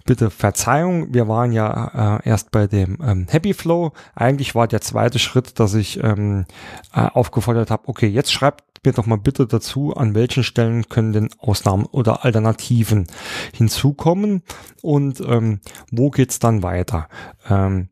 [0.06, 3.92] bitte Verzeihung, wir waren ja äh, erst bei dem ähm, Happy Flow.
[4.16, 6.46] Eigentlich war der zweite Schritt, dass ich ähm,
[6.94, 11.14] äh, aufgefordert habe, okay, jetzt schreibt mir doch mal bitte dazu, an welchen Stellen können
[11.14, 13.08] denn Ausnahmen oder Alternativen
[13.54, 14.44] hinzukommen
[14.82, 15.60] und ähm,
[15.92, 17.08] wo geht's dann weiter.
[17.50, 17.90] Ähm,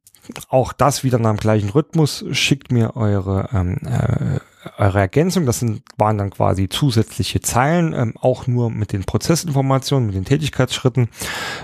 [0.47, 2.23] auch das wieder nach dem gleichen Rhythmus.
[2.31, 4.39] Schickt mir eure ähm, äh,
[4.77, 10.07] eure Ergänzung, das sind, waren dann quasi zusätzliche Zeilen, ähm, auch nur mit den Prozessinformationen,
[10.07, 11.09] mit den Tätigkeitsschritten.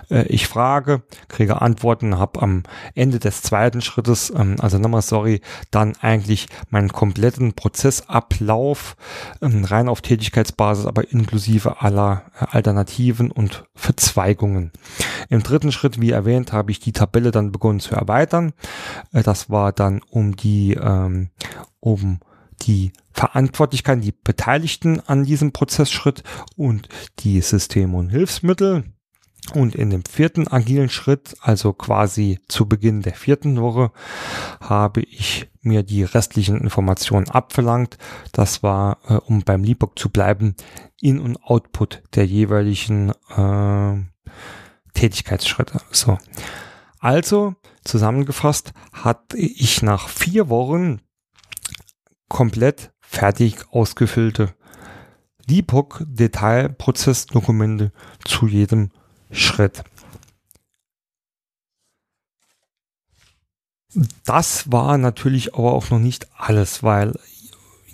[0.09, 2.63] Äh, ich frage, kriege Antworten, habe am
[2.95, 8.95] Ende des zweiten Schrittes, ähm, also nochmal sorry, dann eigentlich meinen kompletten Prozessablauf
[9.41, 14.71] ähm, rein auf Tätigkeitsbasis, aber inklusive aller äh, Alternativen und Verzweigungen.
[15.29, 18.53] Im dritten Schritt, wie erwähnt, habe ich die Tabelle dann begonnen zu erweitern.
[19.13, 21.29] Äh, das war dann um die ähm,
[21.79, 22.19] um
[22.61, 26.23] die Verantwortlichkeiten, die Beteiligten an diesem Prozessschritt
[26.55, 28.83] und die Systeme und Hilfsmittel.
[29.53, 33.91] Und in dem vierten agilen Schritt, also quasi zu Beginn der vierten Woche,
[34.61, 37.97] habe ich mir die restlichen Informationen abverlangt.
[38.31, 40.55] Das war, äh, um beim Leapbook zu bleiben,
[41.01, 44.03] In- und Output der jeweiligen äh,
[44.93, 45.81] Tätigkeitsschritte.
[45.91, 46.17] So.
[46.99, 51.01] Also, zusammengefasst, hatte ich nach vier Wochen
[52.29, 54.53] komplett fertig ausgefüllte
[55.47, 57.91] LIPOC Detailprozessdokumente
[58.23, 58.91] zu jedem
[59.31, 59.83] Schritt.
[64.25, 67.19] Das war natürlich aber auch noch nicht alles, weil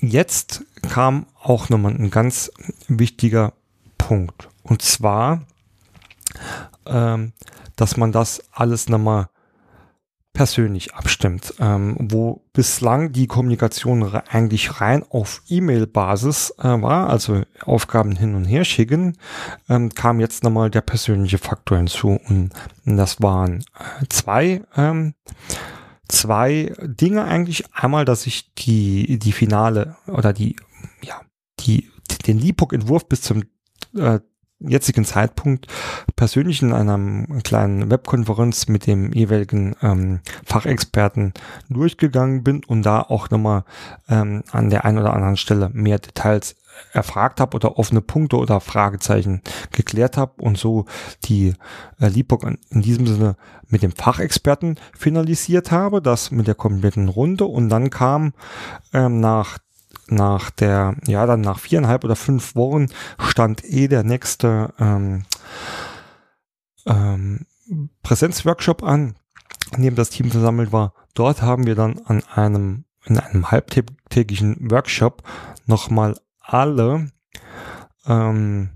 [0.02, 2.52] jetzt kam auch nochmal ein ganz
[2.88, 3.54] wichtiger
[3.98, 4.50] Punkt.
[4.64, 5.46] Und zwar,
[6.86, 7.32] ähm,
[7.78, 9.30] dass man das alles nochmal
[10.36, 18.18] persönlich abstimmt, ähm, wo bislang die Kommunikation eigentlich rein auf E-Mail-Basis äh, war, also Aufgaben
[18.18, 19.18] hin und her schicken,
[19.70, 22.52] ähm, kam jetzt nochmal der persönliche Faktor hinzu und
[22.84, 23.62] das waren
[24.02, 25.16] äh, zwei ähm,
[26.10, 27.64] zwei Dinge eigentlich.
[27.74, 30.58] Einmal, dass ich die die Finale oder die
[31.02, 31.22] ja
[31.62, 31.90] die
[32.28, 33.44] den Lipok-Entwurf bis zum
[33.96, 34.20] äh,
[34.60, 35.68] jetzigen Zeitpunkt
[36.16, 41.34] persönlich in einer kleinen Webkonferenz mit dem jeweiligen ähm, Fachexperten
[41.70, 43.66] durchgegangen bin und da auch nochmal
[44.10, 46.56] ähm, an der einen oder anderen Stelle mehr Details
[46.92, 49.42] erfragt habe oder offene Punkte oder Fragezeichen
[49.72, 50.86] geklärt habe und so
[51.26, 51.54] die
[52.00, 53.38] äh, Lipok in diesem Sinne
[53.68, 57.46] mit dem Fachexperten finalisiert habe, das mit der kompletten Runde.
[57.46, 58.34] Und dann kam
[58.94, 59.58] ähm, nach
[60.08, 62.88] nach der, ja, dann nach viereinhalb oder fünf Wochen
[63.20, 65.26] stand eh der nächste ähm,
[66.86, 67.46] ähm,
[68.04, 69.16] Präsenzworkshop an,
[69.76, 70.94] in dem das Team versammelt war.
[71.14, 75.24] Dort haben wir dann an einem, in einem halbtägigen Workshop
[75.66, 77.12] nochmal alle
[78.06, 78.70] ähm,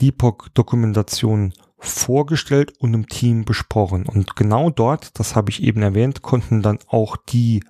[0.00, 4.06] LIPOC-Dokumentationen vorgestellt und im Team besprochen.
[4.06, 7.62] Und genau dort, das habe ich eben erwähnt, konnten dann auch die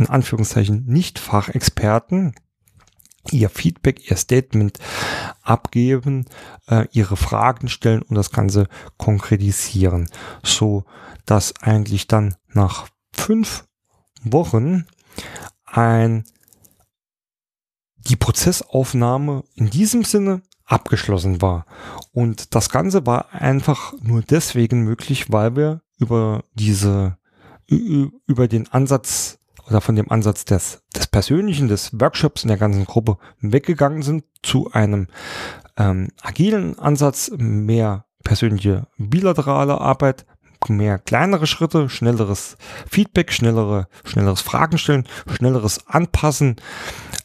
[0.00, 2.34] in Anführungszeichen Nicht-Fachexperten
[3.30, 4.78] ihr Feedback, ihr Statement
[5.42, 6.26] abgeben,
[6.68, 10.08] äh, ihre Fragen stellen und das Ganze konkretisieren,
[10.42, 10.84] so
[11.26, 13.66] dass eigentlich dann nach fünf
[14.22, 14.86] Wochen
[15.64, 16.24] ein
[17.96, 21.66] die Prozessaufnahme in diesem Sinne abgeschlossen war.
[22.12, 27.18] Und das Ganze war einfach nur deswegen möglich, weil wir über diese,
[27.66, 29.39] über den Ansatz
[29.70, 34.24] oder von dem Ansatz des, des Persönlichen, des Workshops in der ganzen Gruppe weggegangen sind
[34.42, 35.06] zu einem
[35.76, 40.26] ähm, agilen Ansatz, mehr persönliche bilaterale Arbeit,
[40.68, 42.56] mehr kleinere Schritte, schnelleres
[42.86, 46.56] Feedback, schnellere, schnelleres Fragen stellen, schnelleres Anpassen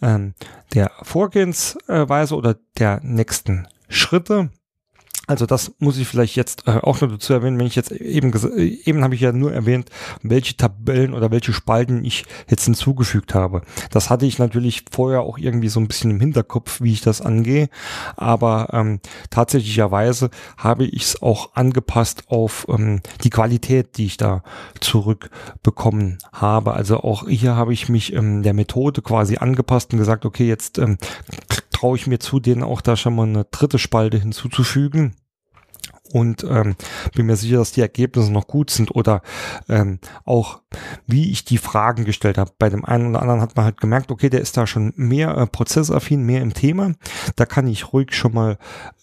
[0.01, 0.33] ähm,
[0.73, 4.51] der Vorgehensweise oder der nächsten Schritte.
[5.27, 8.33] Also das muss ich vielleicht jetzt äh, auch noch dazu erwähnen, wenn ich jetzt eben
[8.33, 9.89] äh, eben habe ich ja nur erwähnt,
[10.21, 13.61] welche Tabellen oder welche Spalten ich jetzt hinzugefügt habe.
[13.91, 17.21] Das hatte ich natürlich vorher auch irgendwie so ein bisschen im Hinterkopf, wie ich das
[17.21, 17.69] angehe,
[18.15, 24.43] aber ähm, tatsächlicherweise habe ich es auch angepasst auf ähm, die Qualität, die ich da
[24.79, 26.73] zurückbekommen habe.
[26.73, 30.77] Also auch hier habe ich mich ähm, der Methode quasi angepasst und gesagt, okay, jetzt
[30.77, 30.97] ähm,
[31.75, 35.13] traue ich mir zu, denen auch da schon mal eine dritte Spalte hinzuzufügen
[36.13, 36.75] und ähm,
[37.13, 39.21] bin mir sicher, dass die Ergebnisse noch gut sind oder
[39.67, 40.61] ähm, auch
[41.07, 42.51] wie ich die Fragen gestellt habe.
[42.57, 45.35] Bei dem einen oder anderen hat man halt gemerkt, okay, der ist da schon mehr
[45.35, 46.93] äh, prozessaffin, mehr im Thema.
[47.35, 48.57] Da kann ich ruhig schon mal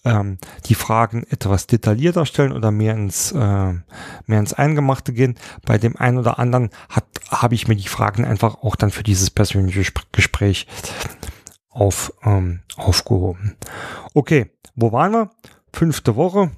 [0.05, 5.35] ähm, die Fragen etwas detaillierter stellen oder mehr ins äh, mehr ins Eingemachte gehen.
[5.65, 9.03] Bei dem einen oder anderen hat habe ich mir die Fragen einfach auch dann für
[9.03, 10.67] dieses persönliche Gespräch
[11.73, 13.57] auf, ähm, aufgehoben.
[14.13, 15.31] Okay, wo waren wir?
[15.71, 16.51] Fünfte Woche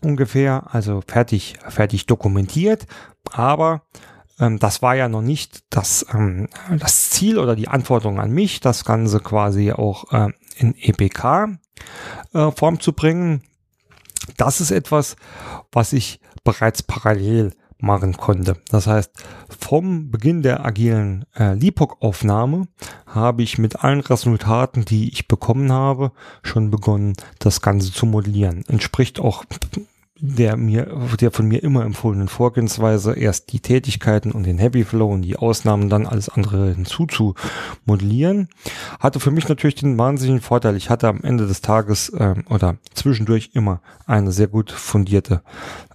[0.00, 2.86] ungefähr, also fertig, fertig dokumentiert,
[3.30, 3.82] aber
[4.38, 8.60] ähm, das war ja noch nicht das, ähm, das Ziel oder die Anforderung an mich,
[8.60, 13.42] das Ganze quasi auch äh, in EPK-Form äh, zu bringen.
[14.36, 15.16] Das ist etwas,
[15.70, 17.52] was ich bereits parallel
[17.82, 18.56] machen konnte.
[18.70, 19.12] Das heißt,
[19.48, 22.68] vom Beginn der agilen äh, LIPOC-Aufnahme
[23.06, 28.64] habe ich mit allen Resultaten, die ich bekommen habe, schon begonnen, das Ganze zu modellieren.
[28.68, 29.44] Entspricht auch
[30.24, 30.86] der mir,
[31.20, 35.36] der von mir immer empfohlenen Vorgehensweise, erst die Tätigkeiten und den Heavy Flow und die
[35.36, 37.34] Ausnahmen dann alles andere hinzu zu
[37.86, 38.48] modellieren,
[39.00, 40.76] hatte für mich natürlich den wahnsinnigen Vorteil.
[40.76, 45.42] Ich hatte am Ende des Tages ähm, oder zwischendurch immer eine sehr gut fundierte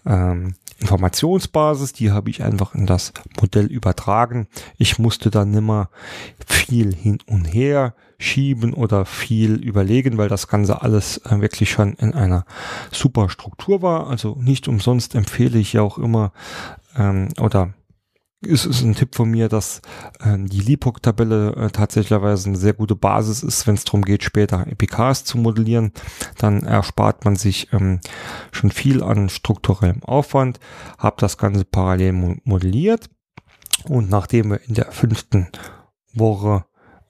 [0.05, 4.47] ähm, Informationsbasis, die habe ich einfach in das Modell übertragen.
[4.77, 5.89] Ich musste dann nimmer
[6.45, 11.93] viel hin und her schieben oder viel überlegen, weil das Ganze alles äh, wirklich schon
[11.93, 12.45] in einer
[12.91, 14.07] super Struktur war.
[14.07, 16.31] Also nicht umsonst empfehle ich ja auch immer
[16.97, 17.73] ähm, oder
[18.41, 19.81] ist es ein Tipp von mir, dass
[20.19, 24.65] äh, die LIPOC-Tabelle äh, tatsächlich eine sehr gute Basis ist, wenn es darum geht, später
[24.67, 25.91] EPKs zu modellieren.
[26.37, 27.99] Dann erspart man sich ähm,
[28.51, 30.59] schon viel an strukturellem Aufwand.
[30.99, 33.09] Hab das Ganze parallel modelliert
[33.85, 35.47] und nachdem wir in der fünften
[36.13, 36.65] Woche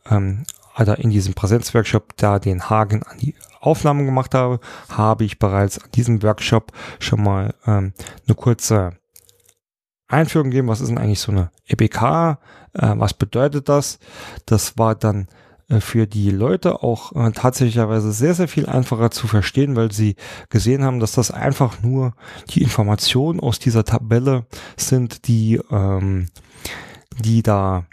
[0.10, 4.60] ähm, also in diesem Präsenzworkshop da den Haken an die Aufnahmen gemacht habe,
[4.90, 7.94] habe ich bereits an diesem Workshop schon mal ähm,
[8.28, 8.94] eine kurze
[10.08, 12.40] Einführung gegeben, was ist denn eigentlich so eine EPK,
[12.74, 14.00] äh, was bedeutet das?
[14.46, 15.28] Das war dann
[15.70, 20.16] äh, für die Leute auch äh, tatsächlicherweise sehr, sehr viel einfacher zu verstehen, weil sie
[20.50, 22.14] gesehen haben, dass das einfach nur
[22.50, 24.46] die Informationen aus dieser Tabelle
[24.78, 26.28] sind, die, ähm,
[27.20, 27.86] die da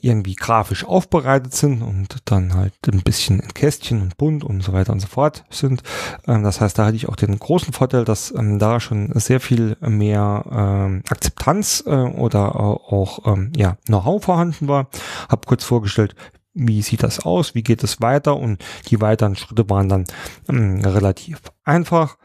[0.00, 4.72] irgendwie grafisch aufbereitet sind und dann halt ein bisschen in Kästchen und bunt und so
[4.72, 5.82] weiter und so fort sind.
[6.26, 9.40] Ähm, das heißt, da hatte ich auch den großen Vorteil, dass ähm, da schon sehr
[9.40, 14.88] viel mehr ähm, Akzeptanz äh, oder auch ähm, ja, Know-how vorhanden war.
[15.28, 16.14] Hab kurz vorgestellt,
[16.56, 20.04] wie sieht das aus, wie geht es weiter und die weiteren Schritte waren dann
[20.48, 22.16] ähm, relativ einfach.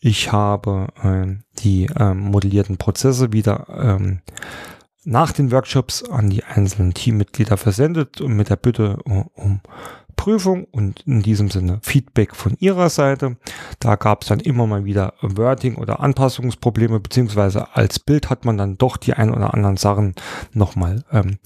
[0.00, 4.20] Ich habe ähm, die ähm, modellierten Prozesse wieder ähm,
[5.04, 9.60] nach den Workshops an die einzelnen Teammitglieder versendet und mit der Bitte um
[10.16, 13.36] Prüfung und in diesem Sinne Feedback von ihrer Seite.
[13.80, 18.56] Da gab es dann immer mal wieder Wording oder Anpassungsprobleme, beziehungsweise als Bild hat man
[18.56, 20.14] dann doch die ein oder anderen Sachen
[20.52, 21.38] nochmal ähm,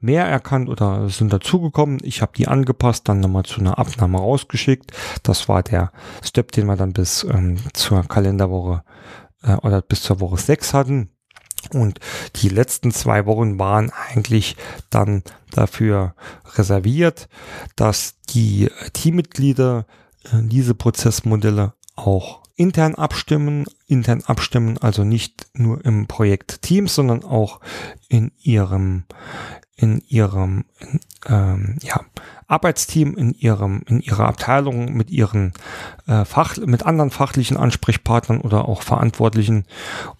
[0.00, 1.98] mehr erkannt oder sind dazugekommen.
[2.02, 4.92] Ich habe die angepasst, dann nochmal zu einer Abnahme rausgeschickt.
[5.24, 5.90] Das war der
[6.22, 8.84] Step, den wir dann bis ähm, zur Kalenderwoche
[9.42, 11.10] äh, oder bis zur Woche 6 hatten.
[11.72, 12.00] Und
[12.36, 14.56] die letzten zwei Wochen waren eigentlich
[14.90, 16.14] dann dafür
[16.56, 17.28] reserviert,
[17.76, 19.86] dass die Teammitglieder
[20.24, 27.22] äh, diese Prozessmodelle auch intern abstimmen, intern abstimmen, also nicht nur im Projekt Teams, sondern
[27.24, 27.60] auch
[28.08, 29.04] in ihrem,
[29.78, 32.00] in ihrem, in, ähm, ja,
[32.48, 35.52] Arbeitsteam in ihrem, in ihrer Abteilung mit ihren
[36.06, 39.66] äh, Fach, mit anderen fachlichen Ansprechpartnern oder auch Verantwortlichen.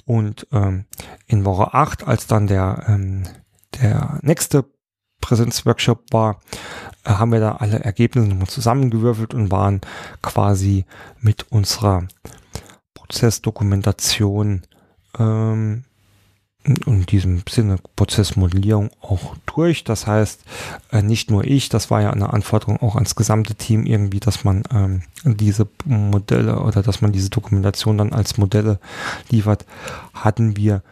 [0.06, 0.84] Und ähm,
[1.26, 3.24] in Woche 8, als dann der, ähm,
[3.80, 4.64] der nächste
[5.20, 6.40] Präsenzworkshop war,
[7.04, 9.80] äh, haben wir da alle Ergebnisse nochmal zusammengewürfelt und waren
[10.22, 10.84] quasi
[11.20, 12.06] mit unserer
[12.94, 14.62] Prozessdokumentation
[15.18, 15.84] ähm,
[16.76, 19.84] in diesem Sinne Prozessmodellierung auch durch.
[19.84, 20.42] Das heißt,
[20.92, 24.44] äh, nicht nur ich, das war ja eine Anforderung auch ans gesamte Team irgendwie, dass
[24.44, 28.78] man ähm, diese Modelle oder dass man diese Dokumentation dann als Modelle
[29.30, 29.64] liefert,
[30.14, 30.82] hatten wir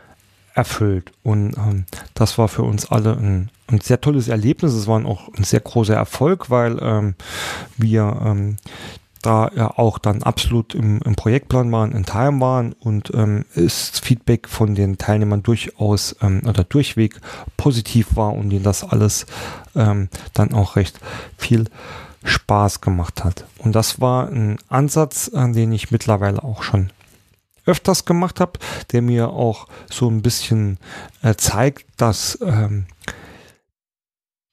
[0.54, 1.12] erfüllt.
[1.22, 4.72] Und ähm, das war für uns alle ein, ein sehr tolles Erlebnis.
[4.72, 7.14] Es war auch ein sehr großer Erfolg, weil ähm,
[7.76, 8.56] wir ähm,
[9.26, 14.04] da ja auch dann absolut im, im Projektplan waren, in Time waren und ähm, ist
[14.04, 17.20] Feedback von den Teilnehmern durchaus ähm, oder durchweg
[17.56, 19.26] positiv war und ihnen das alles
[19.74, 21.00] ähm, dann auch recht
[21.36, 21.64] viel
[22.22, 23.46] Spaß gemacht hat.
[23.58, 26.92] Und das war ein Ansatz, an den ich mittlerweile auch schon
[27.64, 28.60] öfters gemacht habe,
[28.92, 30.78] der mir auch so ein bisschen
[31.22, 32.86] äh, zeigt, dass, ähm,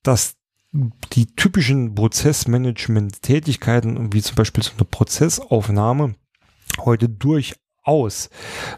[0.01, 0.33] dass
[0.73, 6.15] die typischen Prozessmanagement-Tätigkeiten, wie zum Beispiel so eine Prozessaufnahme,
[6.79, 8.31] heute durchaus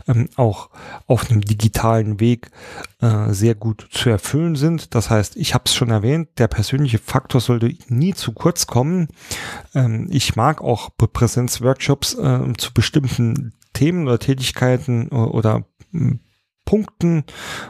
[0.08, 0.70] ähm, auch
[1.08, 2.52] auf einem digitalen Weg
[3.02, 4.94] äh, sehr gut zu erfüllen sind.
[4.94, 9.08] Das heißt, ich habe es schon erwähnt, der persönliche Faktor sollte nie zu kurz kommen.
[9.74, 16.20] Ähm, ich mag auch Präsenzworkshops äh, zu bestimmten Themen oder Tätigkeiten äh, oder hm,
[16.66, 17.24] Punkten,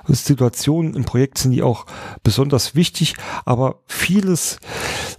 [0.08, 1.86] Situationen im Projekt sind die auch
[2.24, 3.16] besonders wichtig,
[3.46, 4.60] aber vieles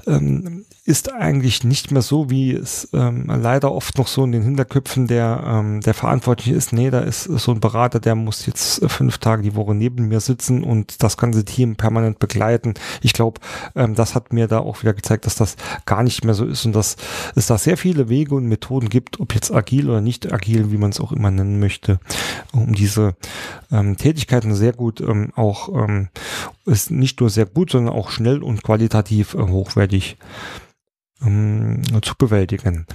[0.07, 4.43] ähm, ist eigentlich nicht mehr so, wie es ähm, leider oft noch so in den
[4.43, 6.73] Hinterköpfen der, ähm, der Verantwortlichen ist.
[6.73, 10.21] Nee, da ist so ein Berater, der muss jetzt fünf Tage die Woche neben mir
[10.21, 12.75] sitzen und das ganze Team permanent begleiten.
[13.03, 13.41] Ich glaube,
[13.75, 15.57] ähm, das hat mir da auch wieder gezeigt, dass das
[15.87, 16.97] gar nicht mehr so ist und dass
[17.35, 20.79] es da sehr viele Wege und Methoden gibt, ob jetzt agil oder nicht agil, wie
[20.79, 21.99] man es auch immer nennen möchte,
[22.53, 23.17] um diese
[23.71, 26.09] ähm, Tätigkeiten sehr gut ähm, auch ähm,
[26.65, 30.19] ist nicht nur sehr gut, sondern auch schnell und qualitativ äh, hochwertig
[31.23, 32.87] ähm, zu bewältigen.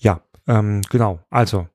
[0.00, 1.20] Ja, ähm, genau.
[1.30, 1.68] Also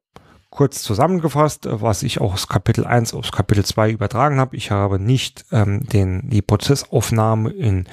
[0.59, 4.57] kurz zusammengefasst, was ich aus Kapitel 1 aufs Kapitel 2 übertragen habe.
[4.57, 7.85] Ich habe nicht ähm, den, die Prozessaufnahme in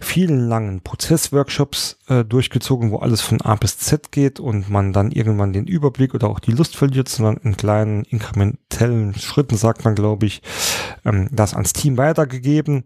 [0.00, 5.12] vielen langen Prozessworkshops äh, durchgezogen, wo alles von A bis Z geht und man dann
[5.12, 9.94] irgendwann den Überblick oder auch die Lust verliert, sondern in kleinen inkrementellen Schritten, sagt man,
[9.94, 10.42] glaube ich,
[11.04, 12.84] ähm, das ans Team weitergegeben,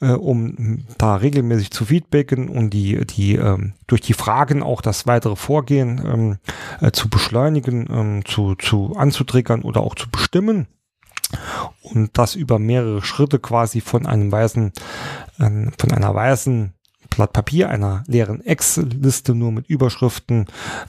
[0.00, 5.06] äh, um da regelmäßig zu feedbacken und die, die ähm, durch die Fragen auch das
[5.06, 6.38] weitere Vorgehen ähm,
[6.80, 10.66] äh, zu beschleunigen, ähm, zu, zu anzutriggern oder auch zu bestimmen.
[11.82, 14.72] Und das über mehrere Schritte quasi von einem weißen,
[15.38, 16.74] äh, von einer weißen
[17.16, 20.46] Blatt Papier, einer leeren Excel-Liste nur mit Überschriften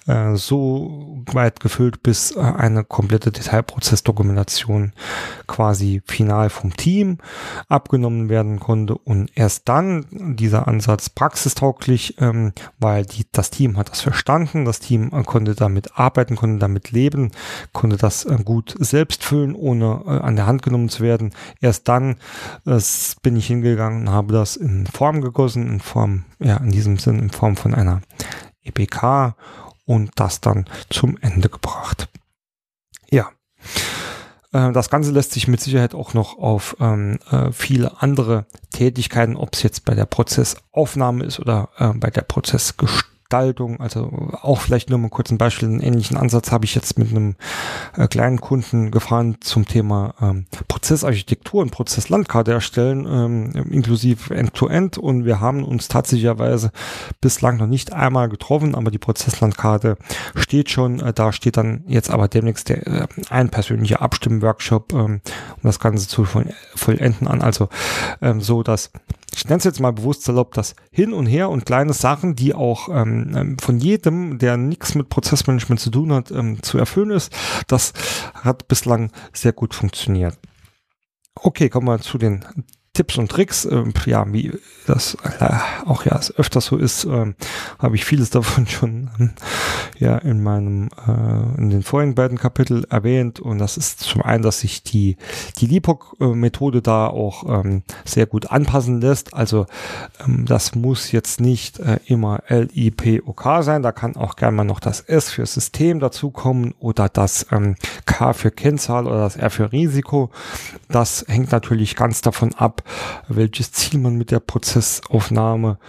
[0.08, 4.94] äh, so weit gefüllt, bis äh, eine komplette Detailprozessdokumentation
[5.48, 7.18] quasi final vom Team
[7.68, 10.06] abgenommen werden konnte und erst dann
[10.36, 15.56] dieser Ansatz praxistauglich, ähm, weil die, das Team hat das verstanden, das Team äh, konnte
[15.56, 17.32] damit arbeiten, konnte damit leben,
[17.74, 21.32] konnte das äh, gut selbst füllen, ohne äh, an der Hand genommen zu werden.
[21.62, 22.16] Erst dann
[23.22, 27.20] bin ich hingegangen und habe das in Form gegossen, in Form ja, in diesem Sinn
[27.20, 28.02] in Form von einer
[28.64, 29.36] EPK
[29.86, 32.08] und das dann zum Ende gebracht.
[33.10, 33.30] Ja.
[34.52, 39.36] Äh, das Ganze lässt sich mit Sicherheit auch noch auf ähm, äh, viele andere Tätigkeiten,
[39.36, 44.62] ob es jetzt bei der Prozessaufnahme ist oder äh, bei der Prozessgestaltung Gestaltung, also auch
[44.62, 47.36] vielleicht nur mal kurz ein Beispiel, einen ähnlichen Ansatz habe ich jetzt mit einem
[47.98, 55.00] äh, kleinen Kunden gefahren zum Thema ähm, Prozessarchitektur und Prozesslandkarte erstellen, ähm, inklusive End-to-End -End.
[55.00, 56.72] und wir haben uns tatsächlicherweise
[57.20, 59.98] bislang noch nicht einmal getroffen, aber die Prozesslandkarte
[60.36, 65.20] steht schon, äh, da steht dann jetzt aber demnächst der, äh, ein persönlicher Abstimmworkshop, ähm,
[65.58, 66.26] um das Ganze zu
[66.76, 67.68] vollenden an, also
[68.22, 68.92] ähm, so, dass
[69.34, 72.54] ich nenne es jetzt mal bewusst salopp, das Hin und Her und kleine Sachen, die
[72.54, 77.12] auch ähm, ähm, von jedem, der nichts mit Prozessmanagement zu tun hat, ähm, zu erfüllen
[77.12, 77.34] ist,
[77.68, 77.94] das
[78.34, 80.38] hat bislang sehr gut funktioniert.
[81.36, 82.46] Okay, kommen wir zu den
[82.96, 83.66] Tipps und Tricks.
[83.66, 84.52] Ähm, ja, wie
[84.88, 85.50] das äh,
[85.86, 87.36] auch ja öfters so ist, ähm,
[87.80, 89.10] habe ich vieles davon schon
[90.00, 93.40] ja in meinem, äh, in den vorigen beiden Kapitel erwähnt.
[93.40, 95.18] Und das ist zum einen, dass sich die,
[95.58, 99.34] die LIPOC-Methode da auch ähm, sehr gut anpassen lässt.
[99.34, 99.66] Also
[100.26, 103.82] ähm, das muss jetzt nicht äh, immer LIPOK sein.
[103.82, 107.76] Da kann auch gerne mal noch das S für System dazukommen oder das ähm,
[108.06, 110.30] K für Kennzahl oder das R für Risiko.
[110.90, 112.84] Das hängt natürlich ganz davon ab,
[113.28, 115.80] welches Ziel man mit der Prozessaufnahme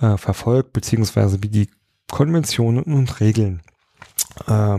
[0.00, 1.70] äh, verfolgt, beziehungsweise wie die
[2.10, 3.62] Konventionen und Regeln
[4.46, 4.78] äh,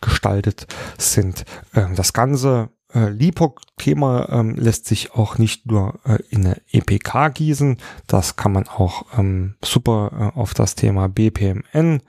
[0.00, 0.66] gestaltet
[0.98, 1.44] sind.
[1.74, 7.30] Ähm, das ganze äh, LIPOC-Thema ähm, lässt sich auch nicht nur äh, in eine EPK
[7.30, 12.00] gießen, das kann man auch ähm, super äh, auf das Thema BPMN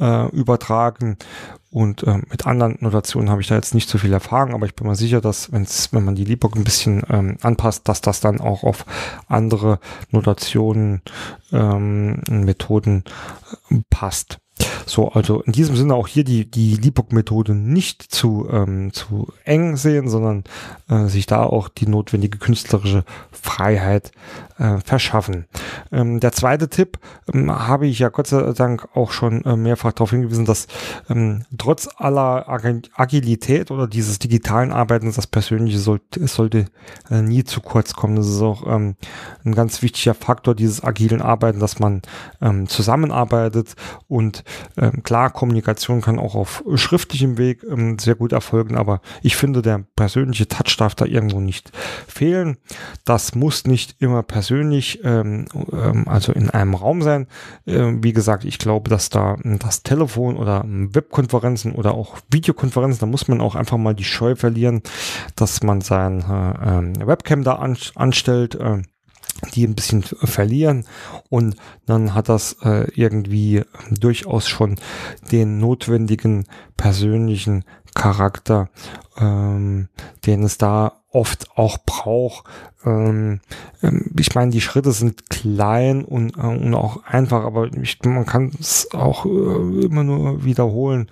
[0.00, 1.16] äh, übertragen.
[1.72, 4.74] Und äh, mit anderen Notationen habe ich da jetzt nicht so viel Erfahrung, aber ich
[4.74, 8.18] bin mir sicher, dass wenn's, wenn man die LIPOC ein bisschen ähm, anpasst, dass das
[8.18, 8.84] dann auch auf
[9.28, 9.78] andere
[10.10, 11.02] Notationen,
[11.52, 13.04] ähm, Methoden
[13.70, 14.40] äh, passt.
[14.86, 19.76] So, also in diesem Sinne auch hier die, die LIPOC-Methode nicht zu, ähm, zu eng
[19.76, 20.44] sehen, sondern
[20.88, 24.12] äh, sich da auch die notwendige künstlerische Freiheit
[24.60, 25.46] äh, verschaffen.
[25.90, 26.98] Ähm, der zweite Tipp
[27.32, 30.66] ähm, habe ich ja Gott sei Dank auch schon äh, mehrfach darauf hingewiesen, dass
[31.08, 36.66] ähm, trotz aller Agilität oder dieses digitalen Arbeitens das Persönliche sollte, sollte
[37.10, 38.16] äh, nie zu kurz kommen.
[38.16, 38.96] Das ist auch ähm,
[39.44, 42.02] ein ganz wichtiger Faktor dieses agilen Arbeiten, dass man
[42.42, 43.74] ähm, zusammenarbeitet
[44.08, 44.44] und
[44.76, 49.62] ähm, klar, Kommunikation kann auch auf schriftlichem Weg ähm, sehr gut erfolgen, aber ich finde,
[49.62, 51.72] der persönliche Touch darf da irgendwo nicht
[52.06, 52.56] fehlen.
[53.04, 57.26] Das muss nicht immer persönlich, ähm, ähm, also in einem Raum sein.
[57.66, 63.06] Ähm, wie gesagt, ich glaube, dass da das Telefon oder Webkonferenzen oder auch Videokonferenzen, da
[63.06, 64.82] muss man auch einfach mal die Scheu verlieren,
[65.36, 68.54] dass man sein äh, Webcam da an, anstellt.
[68.54, 68.82] Äh,
[69.54, 70.84] die ein bisschen verlieren
[71.28, 71.56] und
[71.86, 74.76] dann hat das äh, irgendwie durchaus schon
[75.32, 77.64] den notwendigen persönlichen
[77.94, 78.68] Charakter,
[79.18, 79.88] ähm,
[80.26, 82.44] den es da oft auch braucht.
[82.84, 83.40] Ähm,
[83.82, 88.26] ähm ich meine, die Schritte sind klein und, äh, und auch einfach, aber ich, man
[88.26, 91.10] kann es auch äh, immer nur wiederholen.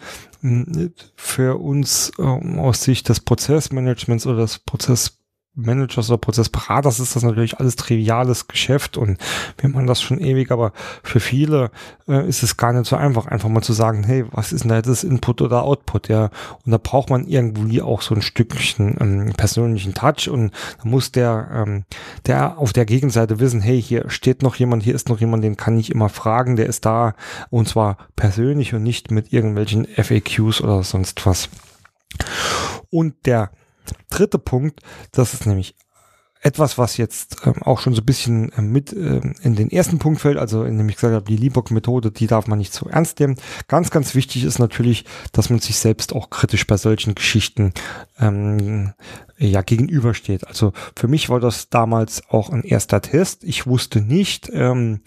[1.17, 5.18] Für uns äh, aus Sicht des Prozessmanagements oder des Prozess
[5.59, 9.19] Managers oder Prozessberaters ist das natürlich alles triviales Geschäft und
[9.59, 11.71] wir machen das schon ewig, aber für viele
[12.07, 14.71] äh, ist es gar nicht so einfach, einfach mal zu sagen, hey, was ist denn
[14.71, 16.31] da jetzt Input oder Output, ja?
[16.65, 20.53] Und da braucht man irgendwie auch so ein Stückchen ähm, persönlichen Touch und
[20.83, 21.85] da muss der, ähm,
[22.27, 25.57] der auf der Gegenseite wissen, hey, hier steht noch jemand, hier ist noch jemand, den
[25.57, 27.15] kann ich immer fragen, der ist da
[27.51, 31.49] und zwar persönlich und nicht mit irgendwelchen FAQs oder sonst was.
[32.91, 33.51] Und der
[34.11, 34.81] dritte Punkt,
[35.13, 35.75] das ist nämlich
[36.41, 39.99] etwas, was jetzt ähm, auch schon so ein bisschen äh, mit ähm, in den ersten
[39.99, 43.19] Punkt fällt, also indem ich gesagt habe, die Liebok-Methode, die darf man nicht so ernst
[43.19, 43.37] nehmen.
[43.67, 47.73] Ganz, ganz wichtig ist natürlich, dass man sich selbst auch kritisch bei solchen Geschichten
[48.21, 48.93] ähm,
[49.37, 50.47] ja gegenübersteht.
[50.47, 53.43] Also für mich war das damals auch ein erster Test.
[53.43, 55.01] Ich wusste nicht, ähm,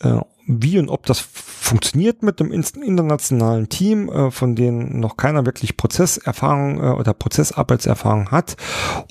[0.00, 5.46] äh, wie und ob das funktioniert mit dem internationalen Team, äh, von denen noch keiner
[5.46, 8.56] wirklich Prozesserfahrung äh, oder Prozessarbeitserfahrung hat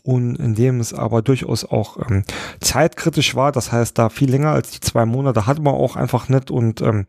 [0.04, 2.24] und in dem es aber durchaus auch ähm,
[2.60, 3.52] zeitkritisch war.
[3.52, 6.82] Das heißt, da viel länger als die zwei Monate hat man auch einfach nicht und
[6.82, 7.06] ähm,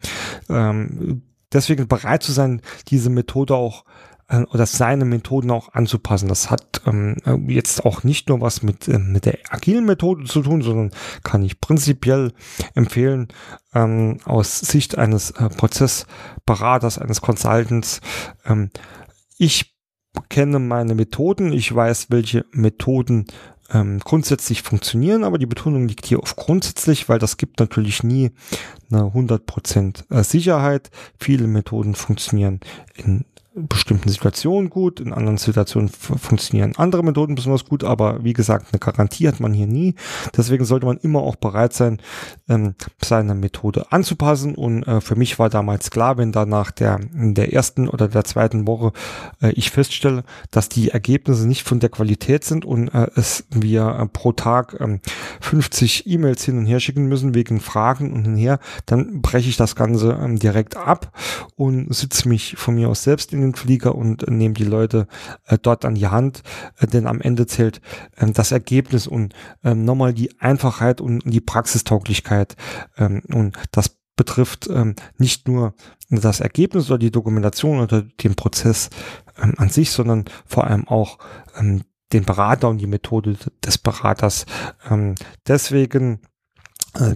[0.49, 3.85] ähm, deswegen bereit zu sein, diese Methode auch
[4.33, 6.29] äh, oder seine Methoden auch anzupassen.
[6.29, 7.17] Das hat ähm,
[7.49, 10.91] jetzt auch nicht nur was mit, äh, mit der agilen Methode zu tun, sondern
[11.23, 12.33] kann ich prinzipiell
[12.75, 13.29] empfehlen,
[13.75, 18.01] ähm, aus Sicht eines äh, Prozessberaters, eines Consultants.
[18.45, 18.71] Ähm,
[19.39, 19.75] ich
[20.29, 23.27] kenne meine Methoden, ich weiß, welche Methoden
[23.73, 28.33] ähm, grundsätzlich funktionieren, aber die Betonung liegt hier auf grundsätzlich, weil das gibt natürlich nie
[28.91, 30.91] eine 100% äh, Sicherheit.
[31.19, 32.61] Viele Methoden funktionieren
[32.95, 33.25] in
[33.55, 38.79] bestimmten Situationen gut, in anderen Situationen funktionieren andere Methoden besonders gut, aber wie gesagt, eine
[38.79, 39.95] Garantie hat man hier nie.
[40.37, 42.01] Deswegen sollte man immer auch bereit sein,
[42.49, 44.55] ähm, seine Methode anzupassen.
[44.55, 48.25] Und äh, für mich war damals klar, wenn da nach der, der ersten oder der
[48.25, 48.93] zweiten Woche
[49.41, 53.99] äh, ich feststelle, dass die Ergebnisse nicht von der Qualität sind und äh, es wir
[54.01, 54.99] äh, pro Tag äh,
[55.41, 59.77] 50 E-Mails hin und her schicken müssen wegen Fragen und hinher, dann breche ich das
[59.77, 61.13] Ganze äh, direkt ab
[61.57, 65.07] und sitze mich von mir aus selbst in den Flieger und äh, nehme die Leute
[65.47, 66.43] äh, dort an die Hand,
[66.79, 67.81] äh, denn am Ende zählt
[68.17, 72.57] äh, das Ergebnis und äh, nochmal die Einfachheit und die Praxistauglichkeit.
[72.97, 75.75] Ähm, und das betrifft ähm, nicht nur
[76.11, 78.91] das Ergebnis oder die Dokumentation oder den Prozess
[79.43, 81.19] ähm, an sich, sondern vor allem auch
[81.59, 81.83] ähm,
[82.13, 84.45] den Berater und die Methode des Beraters.
[84.91, 85.15] Ähm,
[85.47, 86.21] deswegen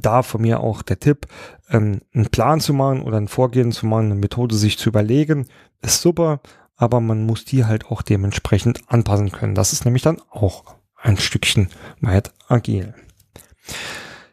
[0.01, 1.27] da von mir auch der Tipp,
[1.69, 5.47] ähm, einen Plan zu machen oder ein Vorgehen zu machen, eine Methode sich zu überlegen,
[5.83, 6.41] ist super,
[6.77, 9.55] aber man muss die halt auch dementsprechend anpassen können.
[9.55, 10.65] Das ist nämlich dann auch
[10.97, 11.69] ein Stückchen
[12.01, 12.95] weit agil.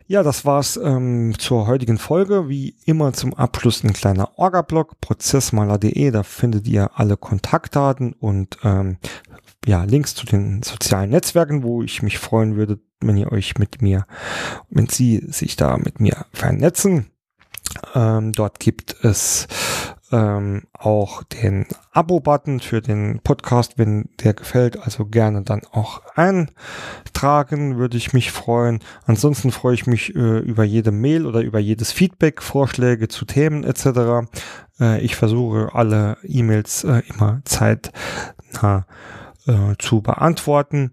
[0.06, 2.50] Ja, das war's ähm, zur heutigen Folge.
[2.50, 6.12] Wie immer zum Abschluss ein kleiner Orga-Blog, prozessmaler.de.
[6.12, 8.98] Da findet ihr alle Kontaktdaten und ähm,
[9.66, 13.82] ja, Links zu den sozialen Netzwerken, wo ich mich freuen würde, wenn ihr euch mit
[13.82, 14.06] mir,
[14.70, 17.08] wenn Sie sich da mit mir vernetzen.
[17.96, 19.48] Ähm, dort gibt es
[20.14, 24.80] ähm, auch den Abo-Button für den Podcast, wenn der gefällt.
[24.80, 28.80] Also gerne dann auch eintragen, würde ich mich freuen.
[29.08, 33.64] Ansonsten freue ich mich äh, über jede Mail oder über jedes Feedback, Vorschläge zu Themen
[33.64, 34.30] etc.
[34.80, 38.86] Äh, ich versuche alle E-Mails äh, immer zeitnah
[39.48, 40.92] äh, zu beantworten.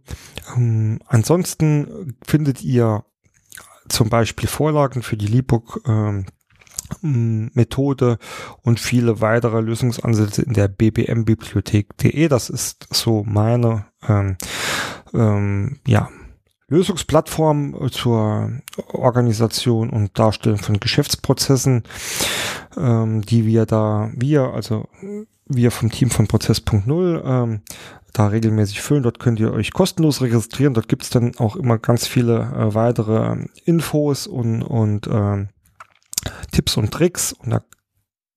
[0.56, 3.04] Ähm, ansonsten findet ihr
[3.90, 6.24] zum Beispiel Vorlagen für die Liebbook ähm,
[7.02, 8.18] Methode
[8.62, 12.28] und viele weitere Lösungsansätze in der bbmbibliothek.de.
[12.28, 14.36] Das ist so meine ähm,
[15.14, 16.08] ähm, ja,
[16.68, 18.50] Lösungsplattform zur
[18.92, 21.82] Organisation und Darstellung von Geschäftsprozessen,
[22.76, 24.88] ähm, die wir da, wir, also
[25.46, 27.60] wir vom Team von Prozess.0, ähm,
[28.12, 29.02] da regelmäßig füllen.
[29.02, 30.74] Dort könnt ihr euch kostenlos registrieren.
[30.74, 35.46] Dort gibt es dann auch immer ganz viele äh, weitere ähm, Infos und, und äh,
[36.52, 37.32] Tipps und Tricks.
[37.32, 37.60] Und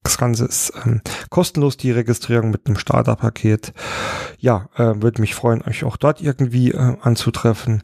[0.03, 3.73] das Ganze ist ähm, kostenlos, die Registrierung mit einem Starterpaket.
[4.37, 7.83] Ja, äh, würde mich freuen, euch auch dort irgendwie äh, anzutreffen.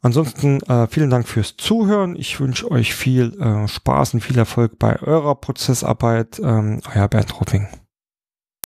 [0.00, 2.16] Ansonsten äh, vielen Dank fürs Zuhören.
[2.16, 6.40] Ich wünsche euch viel äh, Spaß und viel Erfolg bei eurer Prozessarbeit.
[6.42, 7.68] Ähm, euer Bernd Rupping.